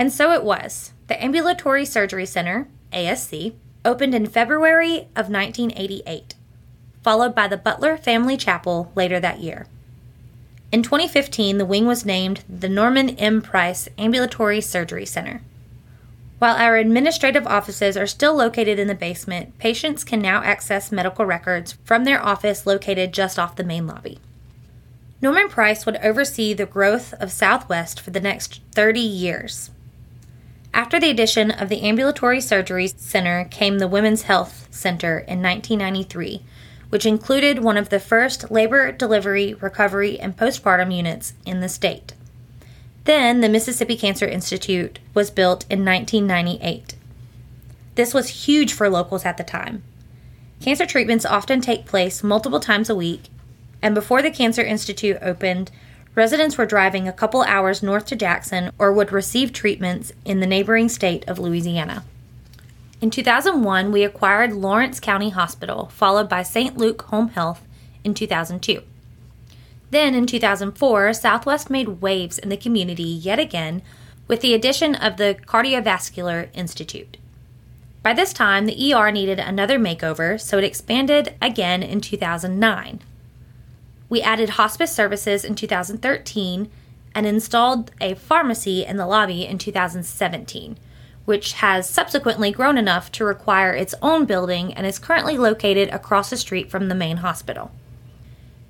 And 0.00 0.10
so 0.10 0.32
it 0.32 0.42
was. 0.42 0.94
The 1.08 1.22
Ambulatory 1.22 1.84
Surgery 1.84 2.24
Center, 2.24 2.68
ASC, 2.90 3.52
opened 3.84 4.14
in 4.14 4.24
February 4.24 5.00
of 5.14 5.28
1988, 5.28 6.34
followed 7.02 7.34
by 7.34 7.46
the 7.46 7.58
Butler 7.58 7.98
Family 7.98 8.38
Chapel 8.38 8.90
later 8.94 9.20
that 9.20 9.40
year. 9.40 9.66
In 10.72 10.82
2015, 10.82 11.58
the 11.58 11.66
wing 11.66 11.86
was 11.86 12.06
named 12.06 12.44
the 12.48 12.70
Norman 12.70 13.10
M. 13.18 13.42
Price 13.42 13.90
Ambulatory 13.98 14.62
Surgery 14.62 15.04
Center. 15.04 15.42
While 16.38 16.56
our 16.56 16.78
administrative 16.78 17.46
offices 17.46 17.94
are 17.98 18.06
still 18.06 18.34
located 18.34 18.78
in 18.78 18.88
the 18.88 18.94
basement, 18.94 19.58
patients 19.58 20.02
can 20.02 20.22
now 20.22 20.42
access 20.42 20.90
medical 20.90 21.26
records 21.26 21.72
from 21.84 22.04
their 22.04 22.24
office 22.24 22.66
located 22.66 23.12
just 23.12 23.38
off 23.38 23.54
the 23.54 23.64
main 23.64 23.86
lobby. 23.86 24.18
Norman 25.20 25.50
Price 25.50 25.84
would 25.84 25.96
oversee 25.96 26.54
the 26.54 26.64
growth 26.64 27.12
of 27.20 27.30
Southwest 27.30 28.00
for 28.00 28.12
the 28.12 28.18
next 28.18 28.62
30 28.72 28.98
years. 28.98 29.70
After 30.72 31.00
the 31.00 31.10
addition 31.10 31.50
of 31.50 31.68
the 31.68 31.82
Ambulatory 31.82 32.40
Surgery 32.40 32.86
Center 32.88 33.44
came 33.44 33.78
the 33.78 33.88
Women's 33.88 34.22
Health 34.22 34.68
Center 34.70 35.18
in 35.18 35.42
1993, 35.42 36.42
which 36.90 37.06
included 37.06 37.62
one 37.62 37.76
of 37.76 37.88
the 37.88 38.00
first 38.00 38.50
labor, 38.50 38.92
delivery, 38.92 39.54
recovery, 39.54 40.18
and 40.18 40.36
postpartum 40.36 40.94
units 40.94 41.34
in 41.44 41.60
the 41.60 41.68
state. 41.68 42.14
Then 43.04 43.40
the 43.40 43.48
Mississippi 43.48 43.96
Cancer 43.96 44.26
Institute 44.26 45.00
was 45.14 45.30
built 45.30 45.64
in 45.70 45.84
1998. 45.84 46.94
This 47.96 48.14
was 48.14 48.46
huge 48.46 48.72
for 48.72 48.88
locals 48.88 49.24
at 49.24 49.36
the 49.36 49.44
time. 49.44 49.82
Cancer 50.60 50.86
treatments 50.86 51.24
often 51.24 51.60
take 51.60 51.86
place 51.86 52.22
multiple 52.22 52.60
times 52.60 52.88
a 52.88 52.94
week, 52.94 53.24
and 53.82 53.94
before 53.94 54.22
the 54.22 54.30
Cancer 54.30 54.62
Institute 54.62 55.18
opened, 55.22 55.70
residents 56.14 56.58
were 56.58 56.66
driving 56.66 57.06
a 57.06 57.12
couple 57.12 57.42
hours 57.42 57.82
north 57.82 58.06
to 58.06 58.16
Jackson 58.16 58.70
or 58.78 58.92
would 58.92 59.12
receive 59.12 59.52
treatments 59.52 60.12
in 60.24 60.40
the 60.40 60.46
neighboring 60.46 60.88
state 60.88 61.26
of 61.28 61.38
Louisiana. 61.38 62.04
In 63.00 63.10
2001, 63.10 63.92
we 63.92 64.04
acquired 64.04 64.52
Lawrence 64.52 65.00
County 65.00 65.30
Hospital, 65.30 65.86
followed 65.86 66.28
by 66.28 66.42
St. 66.42 66.76
Luke 66.76 67.02
Home 67.02 67.28
Health 67.28 67.62
in 68.04 68.12
2002. 68.12 68.82
Then 69.90 70.14
in 70.14 70.26
2004, 70.26 71.12
Southwest 71.14 71.70
made 71.70 72.00
waves 72.00 72.38
in 72.38 72.48
the 72.48 72.56
community 72.56 73.02
yet 73.02 73.38
again 73.38 73.82
with 74.28 74.40
the 74.40 74.54
addition 74.54 74.94
of 74.94 75.16
the 75.16 75.36
Cardiovascular 75.46 76.48
Institute. 76.54 77.16
By 78.02 78.12
this 78.14 78.32
time, 78.32 78.66
the 78.66 78.94
ER 78.94 79.10
needed 79.10 79.38
another 79.38 79.78
makeover, 79.78 80.40
so 80.40 80.58
it 80.58 80.64
expanded 80.64 81.34
again 81.42 81.82
in 81.82 82.00
2009. 82.00 83.00
We 84.10 84.20
added 84.20 84.50
hospice 84.50 84.92
services 84.92 85.42
in 85.42 85.54
2013 85.54 86.70
and 87.14 87.26
installed 87.26 87.92
a 88.00 88.14
pharmacy 88.14 88.84
in 88.84 88.98
the 88.98 89.06
lobby 89.06 89.46
in 89.46 89.56
2017 89.56 90.76
which 91.30 91.52
has 91.52 91.88
subsequently 91.88 92.50
grown 92.50 92.76
enough 92.76 93.12
to 93.12 93.24
require 93.24 93.72
its 93.72 93.94
own 94.02 94.24
building 94.24 94.74
and 94.74 94.84
is 94.84 94.98
currently 94.98 95.38
located 95.38 95.88
across 95.90 96.28
the 96.30 96.36
street 96.36 96.68
from 96.68 96.88
the 96.88 96.94
main 96.94 97.18
hospital. 97.18 97.70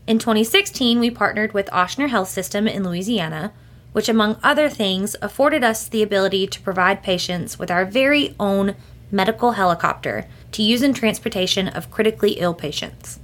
In 0.07 0.19
2016, 0.19 1.01
we 1.01 1.11
partnered 1.11 1.55
with 1.55 1.71
Ochsner 1.71 2.11
Health 2.11 2.29
System 2.29 2.69
in 2.69 2.85
Louisiana, 2.85 3.55
which, 3.93 4.11
among 4.11 4.39
other 4.43 4.69
things, 4.69 5.17
afforded 5.23 5.65
us 5.65 5.89
the 5.89 6.03
ability 6.03 6.47
to 6.49 6.61
provide 6.61 7.03
patients 7.03 7.59
with 7.59 7.71
our 7.71 7.87
very 7.87 8.35
own 8.39 8.75
medical 9.11 9.53
helicopter 9.53 10.27
to 10.53 10.63
use 10.63 10.83
in 10.83 10.93
transportation 10.93 11.67
of 11.67 11.91
critically 11.91 12.33
ill 12.33 12.53
patients. 12.53 13.21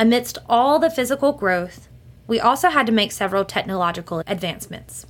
Amidst 0.00 0.38
all 0.48 0.78
the 0.78 0.90
physical 0.90 1.32
growth, 1.32 1.88
we 2.28 2.38
also 2.38 2.68
had 2.68 2.86
to 2.86 2.92
make 2.92 3.10
several 3.10 3.44
technological 3.44 4.22
advancements. 4.28 5.06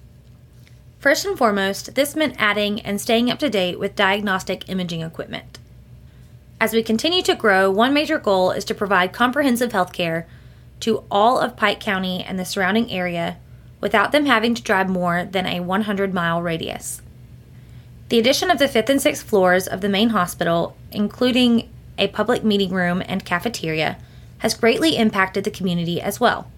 First 0.98 1.26
and 1.26 1.36
foremost, 1.36 1.94
this 1.94 2.16
meant 2.16 2.36
adding 2.38 2.80
and 2.80 2.98
staying 2.98 3.30
up 3.30 3.38
to 3.40 3.50
date 3.50 3.78
with 3.78 3.94
diagnostic 3.94 4.68
imaging 4.68 5.02
equipment. 5.02 5.58
As 6.60 6.72
we 6.72 6.82
continue 6.82 7.22
to 7.22 7.34
grow, 7.34 7.70
one 7.70 7.92
major 7.92 8.18
goal 8.18 8.50
is 8.50 8.64
to 8.64 8.74
provide 8.74 9.12
comprehensive 9.12 9.72
health 9.72 9.92
care 9.92 10.26
to 10.80 11.04
all 11.10 11.38
of 11.38 11.56
Pike 11.56 11.80
County 11.80 12.24
and 12.24 12.38
the 12.38 12.44
surrounding 12.44 12.90
area 12.90 13.36
without 13.80 14.10
them 14.10 14.26
having 14.26 14.54
to 14.54 14.62
drive 14.62 14.88
more 14.88 15.24
than 15.24 15.46
a 15.46 15.60
100 15.60 16.14
mile 16.14 16.40
radius. 16.40 17.02
The 18.08 18.18
addition 18.18 18.50
of 18.50 18.58
the 18.58 18.68
fifth 18.68 18.88
and 18.88 19.02
sixth 19.02 19.28
floors 19.28 19.68
of 19.68 19.82
the 19.82 19.88
main 19.88 20.08
hospital, 20.10 20.76
including 20.90 21.68
a 21.98 22.08
public 22.08 22.42
meeting 22.42 22.70
room 22.70 23.02
and 23.06 23.24
cafeteria, 23.24 23.98
has 24.38 24.54
greatly 24.54 24.96
impacted 24.96 25.44
the 25.44 25.50
community 25.50 26.00
as 26.00 26.20
well. 26.20 26.50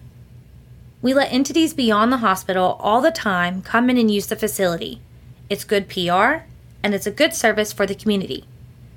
We 1.01 1.13
let 1.13 1.31
entities 1.31 1.73
beyond 1.73 2.11
the 2.11 2.17
hospital 2.17 2.77
all 2.79 3.01
the 3.01 3.11
time 3.11 3.61
come 3.61 3.89
in 3.89 3.97
and 3.97 4.11
use 4.11 4.27
the 4.27 4.35
facility. 4.35 5.01
It's 5.49 5.63
good 5.63 5.89
PR, 5.89 6.43
and 6.83 6.93
it's 6.93 7.07
a 7.07 7.11
good 7.11 7.33
service 7.33 7.73
for 7.73 7.85
the 7.85 7.95
community. 7.95 8.45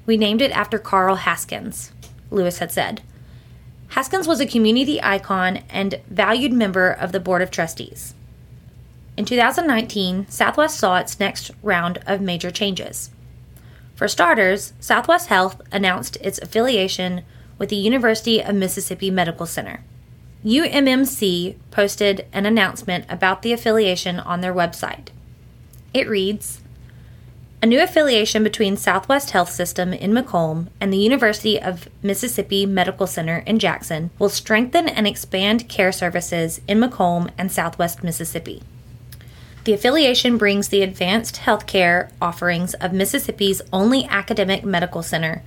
We 0.07 0.17
named 0.17 0.43
it 0.43 0.53
after 0.53 0.79
Carl 0.79 1.17
Haskins, 1.17 1.93
Lewis 2.31 2.59
had 2.59 2.71
said. 2.71 3.01
Haskins 3.89 4.29
was 4.29 4.41
a 4.41 4.47
community 4.47 5.03
icon 5.03 5.59
and 5.71 6.01
valued 6.09 6.53
member 6.53 6.91
of 6.91 7.13
the 7.13 7.21
Board 7.21 7.43
of 7.43 7.51
Trustees. 7.51 8.15
In 9.17 9.25
2019, 9.25 10.27
Southwest 10.29 10.79
saw 10.79 10.97
its 10.97 11.21
next 11.21 11.53
round 11.63 11.99
of 12.07 12.21
major 12.21 12.51
changes. 12.51 13.11
For 13.95 14.09
starters, 14.09 14.73
Southwest 14.81 15.29
Health 15.29 15.63
announced 15.71 16.17
its 16.21 16.41
affiliation 16.41 17.23
with 17.59 17.69
the 17.69 17.77
University 17.77 18.43
of 18.43 18.55
Mississippi 18.55 19.11
Medical 19.11 19.47
Center. 19.47 19.85
UMMC 20.45 21.57
posted 21.71 22.27
an 22.33 22.45
announcement 22.45 23.07
about 23.09 23.43
the 23.43 23.53
affiliation 23.53 24.21
on 24.21 24.43
their 24.43 24.53
website. 24.53 25.09
It 25.95 26.09
reads 26.09 26.61
A 27.63 27.67
new 27.67 27.83
affiliation 27.83 28.43
between 28.45 28.77
Southwest 28.77 29.31
Health 29.31 29.51
System 29.51 29.95
in 29.95 30.13
McComb 30.13 30.67
and 30.81 30.93
the 30.93 30.99
University 30.99 31.59
of 31.61 31.89
Mississippi 32.03 32.67
Medical 32.67 33.07
Center 33.07 33.39
in 33.47 33.59
Jackson 33.59 34.11
will 34.19 34.29
strengthen 34.29 34.87
and 34.87 35.07
expand 35.07 35.69
care 35.69 35.93
services 35.93 36.61
in 36.69 36.79
McComb 36.79 37.31
and 37.39 37.51
Southwest 37.51 38.03
Mississippi. 38.05 38.63
The 39.65 39.73
affiliation 39.73 40.37
brings 40.37 40.69
the 40.69 40.83
advanced 40.83 41.37
healthcare 41.37 42.11
offerings 42.21 42.75
of 42.75 42.93
Mississippi's 42.93 43.63
only 43.73 44.05
academic 44.05 44.63
medical 44.63 45.03
center 45.03 45.43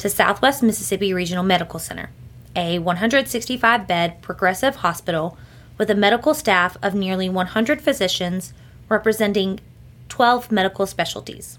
to 0.00 0.08
Southwest 0.08 0.62
Mississippi 0.62 1.12
Regional 1.12 1.44
Medical 1.44 1.78
Center 1.78 2.10
a 2.56 2.78
165 2.78 3.86
bed 3.86 4.20
progressive 4.22 4.76
hospital 4.76 5.36
with 5.78 5.90
a 5.90 5.94
medical 5.94 6.34
staff 6.34 6.76
of 6.82 6.94
nearly 6.94 7.28
100 7.28 7.80
physicians 7.80 8.52
representing 8.88 9.60
12 10.08 10.50
medical 10.50 10.86
specialties. 10.86 11.58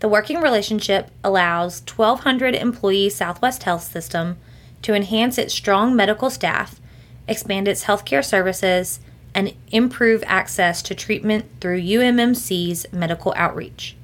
The 0.00 0.08
working 0.08 0.40
relationship 0.40 1.10
allows 1.22 1.80
1,200 1.80 2.54
employee 2.54 3.10
Southwest 3.10 3.62
Health 3.62 3.84
System 3.84 4.36
to 4.82 4.94
enhance 4.94 5.38
its 5.38 5.54
strong 5.54 5.94
medical 5.94 6.30
staff, 6.30 6.80
expand 7.28 7.68
its 7.68 7.84
healthcare 7.84 8.24
services, 8.24 9.00
and 9.34 9.54
improve 9.70 10.24
access 10.26 10.82
to 10.82 10.94
treatment 10.94 11.46
through 11.60 11.80
UMMC's 11.80 12.86
medical 12.92 13.32
outreach. 13.36 13.96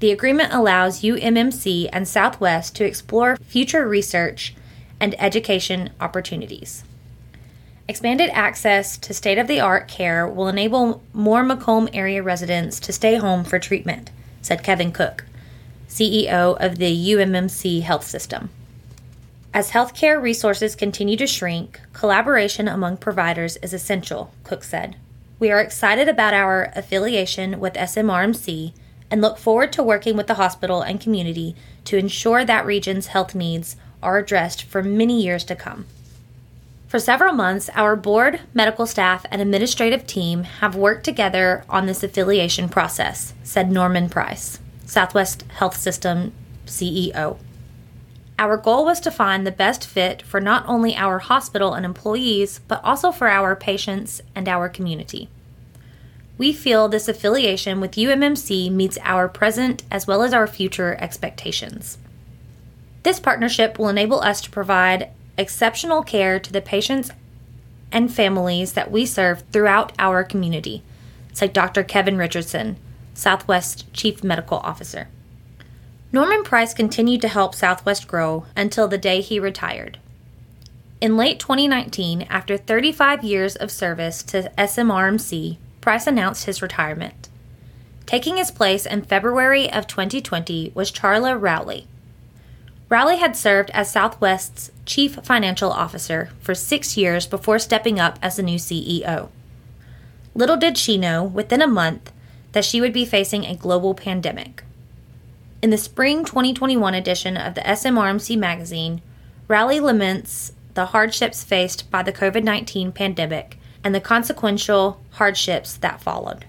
The 0.00 0.12
agreement 0.12 0.52
allows 0.52 1.02
UMMC 1.02 1.88
and 1.92 2.06
Southwest 2.06 2.76
to 2.76 2.84
explore 2.84 3.36
future 3.36 3.88
research 3.88 4.54
and 5.00 5.20
education 5.20 5.90
opportunities. 6.00 6.84
Expanded 7.88 8.30
access 8.32 8.96
to 8.98 9.14
state 9.14 9.38
of 9.38 9.48
the 9.48 9.60
art 9.60 9.88
care 9.88 10.28
will 10.28 10.46
enable 10.46 11.02
more 11.12 11.42
McComb 11.42 11.88
area 11.92 12.22
residents 12.22 12.78
to 12.80 12.92
stay 12.92 13.16
home 13.16 13.44
for 13.44 13.58
treatment, 13.58 14.10
said 14.42 14.62
Kevin 14.62 14.92
Cook, 14.92 15.24
CEO 15.88 16.56
of 16.60 16.76
the 16.76 17.12
UMMC 17.12 17.82
Health 17.82 18.04
System. 18.04 18.50
As 19.54 19.70
healthcare 19.70 20.20
resources 20.20 20.76
continue 20.76 21.16
to 21.16 21.26
shrink, 21.26 21.80
collaboration 21.92 22.68
among 22.68 22.98
providers 22.98 23.56
is 23.56 23.72
essential, 23.72 24.32
Cook 24.44 24.62
said. 24.62 24.96
We 25.40 25.50
are 25.50 25.60
excited 25.60 26.08
about 26.08 26.34
our 26.34 26.70
affiliation 26.76 27.58
with 27.58 27.72
SMRMC 27.72 28.74
and 29.10 29.20
look 29.20 29.38
forward 29.38 29.72
to 29.72 29.82
working 29.82 30.16
with 30.16 30.26
the 30.26 30.34
hospital 30.34 30.82
and 30.82 31.00
community 31.00 31.54
to 31.84 31.96
ensure 31.96 32.44
that 32.44 32.66
region's 32.66 33.08
health 33.08 33.34
needs 33.34 33.76
are 34.02 34.18
addressed 34.18 34.62
for 34.62 34.82
many 34.82 35.22
years 35.22 35.44
to 35.44 35.56
come. 35.56 35.86
For 36.88 36.98
several 36.98 37.34
months, 37.34 37.68
our 37.74 37.96
board, 37.96 38.40
medical 38.54 38.86
staff, 38.86 39.26
and 39.30 39.42
administrative 39.42 40.06
team 40.06 40.44
have 40.44 40.74
worked 40.74 41.04
together 41.04 41.64
on 41.68 41.84
this 41.84 42.02
affiliation 42.02 42.68
process, 42.68 43.34
said 43.42 43.70
Norman 43.70 44.08
Price, 44.08 44.58
Southwest 44.86 45.42
Health 45.58 45.76
System 45.76 46.32
CEO. 46.64 47.36
Our 48.38 48.56
goal 48.56 48.84
was 48.84 49.00
to 49.00 49.10
find 49.10 49.46
the 49.46 49.50
best 49.50 49.84
fit 49.84 50.22
for 50.22 50.40
not 50.40 50.64
only 50.66 50.94
our 50.96 51.18
hospital 51.18 51.74
and 51.74 51.84
employees, 51.84 52.60
but 52.68 52.82
also 52.82 53.10
for 53.10 53.28
our 53.28 53.54
patients 53.54 54.22
and 54.34 54.48
our 54.48 54.68
community. 54.68 55.28
We 56.38 56.52
feel 56.52 56.88
this 56.88 57.08
affiliation 57.08 57.80
with 57.80 57.96
UMMC 57.96 58.70
meets 58.70 58.96
our 59.02 59.28
present 59.28 59.82
as 59.90 60.06
well 60.06 60.22
as 60.22 60.32
our 60.32 60.46
future 60.46 60.96
expectations. 61.00 61.98
This 63.02 63.18
partnership 63.18 63.76
will 63.76 63.88
enable 63.88 64.20
us 64.20 64.40
to 64.42 64.50
provide 64.50 65.10
exceptional 65.36 66.02
care 66.02 66.38
to 66.38 66.52
the 66.52 66.60
patients 66.60 67.10
and 67.90 68.12
families 68.12 68.74
that 68.74 68.90
we 68.90 69.04
serve 69.04 69.42
throughout 69.50 69.92
our 69.98 70.22
community, 70.22 70.82
said 71.32 71.52
Dr. 71.52 71.82
Kevin 71.82 72.16
Richardson, 72.16 72.76
Southwest 73.14 73.92
Chief 73.92 74.22
Medical 74.22 74.58
Officer. 74.58 75.08
Norman 76.12 76.44
Price 76.44 76.72
continued 76.72 77.20
to 77.22 77.28
help 77.28 77.54
Southwest 77.54 78.06
grow 78.06 78.46
until 78.56 78.86
the 78.86 78.96
day 78.96 79.20
he 79.20 79.40
retired. 79.40 79.98
In 81.00 81.16
late 81.16 81.38
2019, 81.40 82.22
after 82.30 82.56
35 82.56 83.24
years 83.24 83.56
of 83.56 83.70
service 83.70 84.22
to 84.24 84.50
SMRMC, 84.56 85.58
Price 85.80 86.06
announced 86.06 86.44
his 86.44 86.62
retirement. 86.62 87.28
Taking 88.06 88.36
his 88.36 88.50
place 88.50 88.86
in 88.86 89.02
February 89.02 89.70
of 89.70 89.86
2020 89.86 90.72
was 90.74 90.90
Charla 90.90 91.40
Rowley. 91.40 91.86
Rowley 92.88 93.18
had 93.18 93.36
served 93.36 93.70
as 93.70 93.90
Southwest's 93.90 94.72
chief 94.86 95.16
financial 95.16 95.70
officer 95.70 96.30
for 96.40 96.54
six 96.54 96.96
years 96.96 97.26
before 97.26 97.58
stepping 97.58 98.00
up 98.00 98.18
as 98.22 98.36
the 98.36 98.42
new 98.42 98.58
CEO. 98.58 99.28
Little 100.34 100.56
did 100.56 100.78
she 100.78 100.96
know, 100.96 101.22
within 101.22 101.60
a 101.60 101.66
month, 101.66 102.12
that 102.52 102.64
she 102.64 102.80
would 102.80 102.92
be 102.92 103.04
facing 103.04 103.44
a 103.44 103.54
global 103.54 103.94
pandemic. 103.94 104.64
In 105.60 105.70
the 105.70 105.76
spring 105.76 106.24
2021 106.24 106.94
edition 106.94 107.36
of 107.36 107.54
the 107.54 107.60
SMRMC 107.60 108.38
magazine, 108.38 109.02
Rowley 109.48 109.80
laments 109.80 110.52
the 110.74 110.86
hardships 110.86 111.42
faced 111.42 111.90
by 111.90 112.02
the 112.02 112.12
COVID 112.12 112.44
19 112.44 112.92
pandemic 112.92 113.57
and 113.84 113.94
the 113.94 114.00
consequential 114.00 115.00
hardships 115.12 115.76
that 115.76 116.00
followed. 116.00 116.44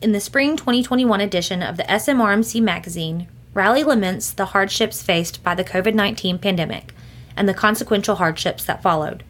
In 0.00 0.12
the 0.12 0.20
spring 0.20 0.56
2021 0.56 1.20
edition 1.20 1.62
of 1.62 1.76
the 1.76 1.84
SMRMC 1.84 2.60
magazine, 2.60 3.28
Rowley 3.54 3.84
laments 3.84 4.32
the 4.32 4.46
hardships 4.46 5.02
faced 5.02 5.42
by 5.42 5.54
the 5.54 5.64
COVID 5.64 5.94
19 5.94 6.38
pandemic 6.38 6.94
and 7.36 7.48
the 7.48 7.54
consequential 7.54 8.16
hardships 8.16 8.64
that 8.64 8.82
followed. 8.82 9.22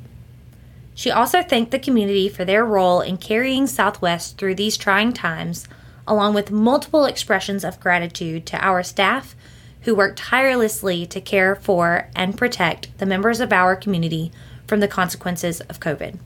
She 0.94 1.10
also 1.10 1.42
thanked 1.42 1.70
the 1.70 1.78
community 1.78 2.28
for 2.28 2.44
their 2.44 2.64
role 2.64 3.00
in 3.00 3.16
carrying 3.16 3.66
Southwest 3.66 4.38
through 4.38 4.54
these 4.54 4.76
trying 4.76 5.12
times, 5.12 5.66
along 6.06 6.34
with 6.34 6.50
multiple 6.50 7.04
expressions 7.04 7.64
of 7.64 7.80
gratitude 7.80 8.46
to 8.46 8.64
our 8.64 8.82
staff 8.82 9.34
who 9.82 9.94
worked 9.94 10.18
tirelessly 10.18 11.04
to 11.06 11.20
care 11.20 11.54
for 11.54 12.08
and 12.16 12.38
protect 12.38 12.96
the 12.98 13.06
members 13.06 13.40
of 13.40 13.52
our 13.52 13.76
community 13.76 14.32
from 14.66 14.80
the 14.80 14.88
consequences 14.88 15.60
of 15.62 15.80
COVID. 15.80 16.18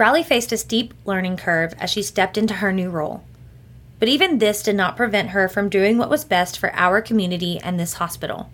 Rowley 0.00 0.22
faced 0.22 0.50
a 0.50 0.56
steep 0.56 0.94
learning 1.04 1.36
curve 1.36 1.74
as 1.78 1.90
she 1.90 2.00
stepped 2.00 2.38
into 2.38 2.54
her 2.54 2.72
new 2.72 2.88
role. 2.88 3.22
But 3.98 4.08
even 4.08 4.38
this 4.38 4.62
did 4.62 4.74
not 4.74 4.96
prevent 4.96 5.28
her 5.28 5.46
from 5.46 5.68
doing 5.68 5.98
what 5.98 6.08
was 6.08 6.24
best 6.24 6.58
for 6.58 6.74
our 6.74 7.02
community 7.02 7.58
and 7.58 7.78
this 7.78 7.92
hospital. 7.92 8.48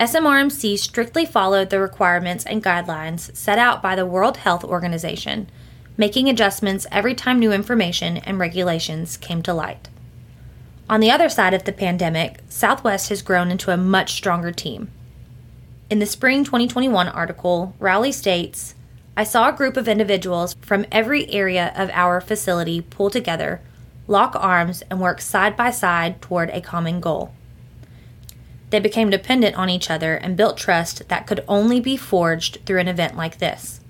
SMRMC 0.00 0.78
strictly 0.78 1.26
followed 1.26 1.68
the 1.68 1.78
requirements 1.78 2.46
and 2.46 2.64
guidelines 2.64 3.36
set 3.36 3.58
out 3.58 3.82
by 3.82 3.94
the 3.94 4.06
World 4.06 4.38
Health 4.38 4.64
Organization, 4.64 5.50
making 5.98 6.30
adjustments 6.30 6.86
every 6.90 7.14
time 7.14 7.38
new 7.38 7.52
information 7.52 8.16
and 8.16 8.38
regulations 8.38 9.18
came 9.18 9.42
to 9.42 9.52
light. 9.52 9.90
On 10.88 11.00
the 11.00 11.10
other 11.10 11.28
side 11.28 11.52
of 11.52 11.64
the 11.64 11.72
pandemic, 11.72 12.40
Southwest 12.48 13.10
has 13.10 13.20
grown 13.20 13.50
into 13.50 13.70
a 13.70 13.76
much 13.76 14.12
stronger 14.12 14.52
team. 14.52 14.90
In 15.90 15.98
the 15.98 16.06
spring 16.06 16.42
2021 16.42 17.06
article, 17.06 17.74
Rowley 17.78 18.12
states 18.12 18.74
I 19.18 19.24
saw 19.24 19.50
a 19.50 19.52
group 19.52 19.76
of 19.76 19.86
individuals 19.86 20.54
from 20.62 20.86
every 20.90 21.30
area 21.30 21.74
of 21.76 21.90
our 21.90 22.22
facility 22.22 22.80
pull 22.80 23.10
together 23.10 23.60
lock 24.08 24.34
arms, 24.34 24.82
and 24.90 25.00
work 25.00 25.20
side 25.20 25.56
by 25.56 25.70
side 25.70 26.20
toward 26.20 26.50
a 26.50 26.60
common 26.60 26.98
goal. 26.98 27.32
They 28.70 28.80
became 28.80 29.10
dependent 29.10 29.56
on 29.56 29.70
each 29.70 29.90
other 29.90 30.14
and 30.14 30.36
built 30.36 30.56
trust 30.56 31.08
that 31.08 31.26
could 31.26 31.44
only 31.46 31.78
be 31.78 31.96
forged 31.96 32.58
through 32.64 32.80
an 32.80 32.88
event 32.88 33.16
like 33.16 33.38
this. 33.38 33.80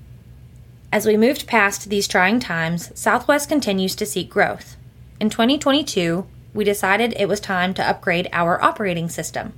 As 0.93 1.07
we 1.07 1.17
moved 1.17 1.47
past 1.47 1.88
these 1.88 2.09
trying 2.09 2.41
times, 2.41 2.91
Southwest 2.99 3.49
continues 3.49 3.95
to 3.97 4.07
seek 4.07 4.29
growth. 4.29 4.77
In 5.21 5.31
2022, 5.31 6.27
we 6.55 6.64
decided 6.64 7.12
it 7.12 7.29
was 7.29 7.41
time 7.41 7.75
to 7.75 7.88
upgrade 7.88 8.29
our 8.33 8.62
operating 8.62 9.09
system. 9.09 9.53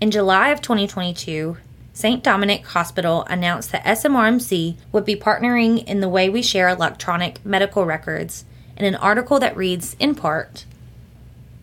In 0.00 0.10
July 0.10 0.50
of 0.50 0.62
2022, 0.62 1.56
St. 1.98 2.22
Dominic 2.22 2.64
Hospital 2.64 3.24
announced 3.24 3.72
that 3.72 3.84
SMRMC 3.84 4.76
would 4.92 5.04
be 5.04 5.16
partnering 5.16 5.84
in 5.84 5.98
the 5.98 6.08
way 6.08 6.28
we 6.28 6.42
share 6.42 6.68
electronic 6.68 7.44
medical 7.44 7.84
records 7.84 8.44
in 8.76 8.84
an 8.84 8.94
article 8.94 9.40
that 9.40 9.56
reads, 9.56 9.96
in 9.98 10.14
part, 10.14 10.64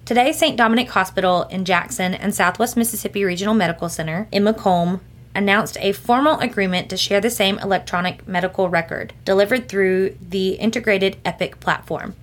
Today, 0.04 0.34
St. 0.34 0.58
Dominic 0.58 0.90
Hospital 0.90 1.44
in 1.44 1.64
Jackson 1.64 2.14
and 2.14 2.36
Southwest 2.36 2.76
Mississippi 2.76 3.24
Regional 3.24 3.54
Medical 3.54 3.88
Center 3.88 4.28
in 4.30 4.44
McComb 4.44 5.00
announced 5.34 5.78
a 5.80 5.94
formal 5.94 6.38
agreement 6.40 6.90
to 6.90 6.98
share 6.98 7.22
the 7.22 7.30
same 7.30 7.58
electronic 7.60 8.28
medical 8.28 8.68
record 8.68 9.14
delivered 9.24 9.70
through 9.70 10.18
the 10.20 10.56
integrated 10.56 11.16
Epic 11.24 11.62
platform. 11.62 12.14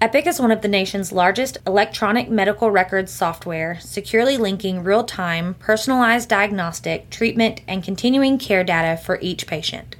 Epic 0.00 0.28
is 0.28 0.38
one 0.38 0.52
of 0.52 0.62
the 0.62 0.68
nation's 0.68 1.10
largest 1.10 1.58
electronic 1.66 2.30
medical 2.30 2.70
records 2.70 3.10
software, 3.10 3.80
securely 3.80 4.36
linking 4.36 4.84
real 4.84 5.02
time, 5.02 5.54
personalized 5.54 6.28
diagnostic, 6.28 7.10
treatment, 7.10 7.62
and 7.66 7.82
continuing 7.82 8.38
care 8.38 8.62
data 8.62 8.96
for 8.96 9.18
each 9.20 9.48
patient. 9.48 9.96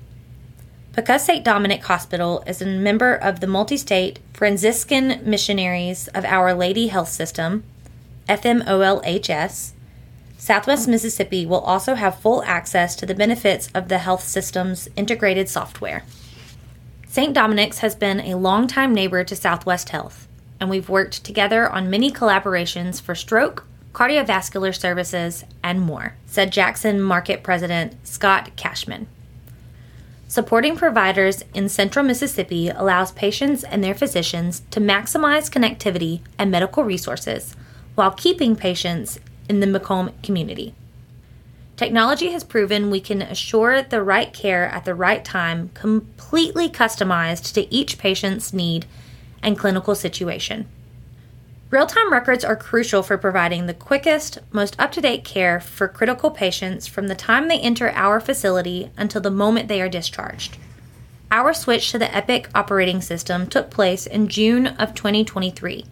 Because 0.95 1.25
St. 1.25 1.45
Dominic 1.45 1.83
Hospital 1.85 2.45
is 2.47 2.63
a 2.63 2.67
member 2.67 3.13
of 3.13 3.41
the 3.41 3.49
multi 3.49 3.77
state 3.77 4.21
Franciscan 4.33 5.21
Missionaries 5.29 6.07
of 6.09 6.25
Our 6.25 6.55
Lady 6.55 6.87
Health 6.87 7.09
System, 7.09 7.65
FMOLHS, 8.29 9.73
Southwest 10.37 10.87
Mississippi 10.87 11.45
will 11.45 11.61
also 11.61 11.97
have 11.97 12.21
full 12.21 12.45
access 12.45 12.95
to 12.95 13.05
the 13.05 13.17
benefits 13.17 13.69
of 13.75 13.89
the 13.89 13.99
health 13.99 14.23
system's 14.23 14.89
integrated 14.95 15.49
software. 15.49 16.05
St. 17.11 17.33
Dominic's 17.33 17.79
has 17.79 17.95
been 17.95 18.21
a 18.21 18.37
longtime 18.37 18.93
neighbor 18.95 19.25
to 19.25 19.35
Southwest 19.35 19.89
Health, 19.89 20.29
and 20.61 20.69
we've 20.69 20.91
worked 20.91 21.25
together 21.25 21.67
on 21.67 21.89
many 21.89 22.13
collaborations 22.13 23.01
for 23.01 23.15
stroke, 23.15 23.65
cardiovascular 23.95 24.79
services, 24.79 25.47
and 25.63 25.81
more, 25.81 26.17
said 26.27 26.53
Jackson 26.53 27.01
Market 27.01 27.43
President 27.43 27.95
Scott 28.07 28.51
Cashman. 28.57 29.07
Supporting 30.29 30.77
providers 30.77 31.43
in 31.55 31.71
central 31.71 32.05
Mississippi 32.05 32.69
allows 32.69 33.13
patients 33.13 33.65
and 33.65 33.83
their 33.83 33.95
physicians 33.95 34.61
to 34.71 34.79
maximize 34.79 35.51
connectivity 35.51 36.21
and 36.39 36.51
medical 36.51 36.85
resources 36.85 37.57
while 37.95 38.11
keeping 38.11 38.55
patients 38.55 39.19
in 39.49 39.61
the 39.61 39.67
McComb 39.67 40.13
community. 40.23 40.75
Technology 41.79 42.33
has 42.33 42.43
proven 42.43 42.91
we 42.91 43.01
can 43.01 43.23
assure 43.23 43.83
the 43.83 44.03
right 44.03 44.33
care 44.33 44.67
at 44.67 44.85
the 44.85 44.97
right 44.97 45.25
time, 45.25 45.71
completely 45.75 46.69
customized 46.69 47.55
to 47.55 47.73
each 47.73 47.99
patient's 47.99 48.53
need 48.53 48.85
and 49.45 49.57
clinical 49.57 49.95
situation. 49.95 50.67
Real 51.71 51.87
time 51.87 52.13
records 52.13 52.45
are 52.45 52.57
crucial 52.57 53.05
for 53.05 53.17
providing 53.17 53.67
the 53.67 53.75
quickest, 53.75 54.39
most 54.51 54.75
up 54.81 54.91
to 54.91 55.01
date 55.01 55.23
care 55.23 55.61
for 55.61 55.87
critical 55.87 56.33
patients 56.33 56.89
from 56.89 57.07
the 57.07 57.15
time 57.15 57.47
they 57.47 57.61
enter 57.61 57.91
our 57.91 58.19
facility 58.19 58.91
until 58.97 59.21
the 59.21 59.31
moment 59.31 59.69
they 59.69 59.81
are 59.81 59.89
discharged. 59.89 60.57
Our 61.31 61.55
switch 61.55 61.93
to 61.93 61.99
the 62.01 62.13
Epic 62.13 62.49
operating 62.57 63.01
system 63.01 63.47
took 63.47 63.71
place 63.71 64.05
in 64.05 64.27
June 64.27 64.67
of 64.67 64.97
2023, 64.97 65.85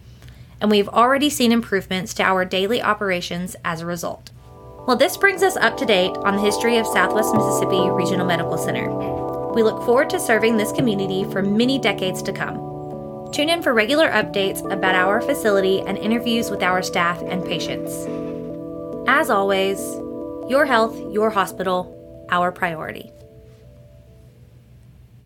and 0.59 0.69
we've 0.69 0.89
already 0.89 1.29
seen 1.29 1.53
improvements 1.53 2.13
to 2.15 2.23
our 2.23 2.43
daily 2.43 2.81
operations 2.81 3.55
as 3.63 3.79
a 3.79 3.85
result. 3.85 4.31
Well, 4.87 4.95
this 4.95 5.17
brings 5.17 5.43
us 5.43 5.57
up 5.57 5.75
to 5.79 5.85
date 5.85 6.15
on 6.23 6.37
the 6.37 6.41
history 6.41 6.77
of 6.77 6.87
Southwest 6.87 7.35
Mississippi 7.35 7.89
Regional 7.89 8.25
Medical 8.25 8.57
Center. 8.57 8.89
We 9.53 9.61
look 9.61 9.83
forward 9.83 10.09
to 10.11 10.19
serving 10.19 10.55
this 10.55 10.71
community 10.71 11.25
for 11.25 11.41
many 11.41 11.77
decades 11.77 12.21
to 12.21 12.31
come. 12.31 12.55
Tune 13.33 13.49
in 13.49 13.61
for 13.61 13.73
regular 13.73 14.09
updates 14.09 14.63
about 14.71 14.95
our 14.95 15.19
facility 15.19 15.81
and 15.81 15.97
interviews 15.97 16.49
with 16.49 16.63
our 16.63 16.81
staff 16.81 17.21
and 17.21 17.43
patients. 17.43 17.91
As 19.09 19.29
always, 19.29 19.77
your 20.49 20.65
health, 20.65 20.97
your 21.11 21.31
hospital, 21.31 22.25
our 22.29 22.53
priority. 22.53 23.11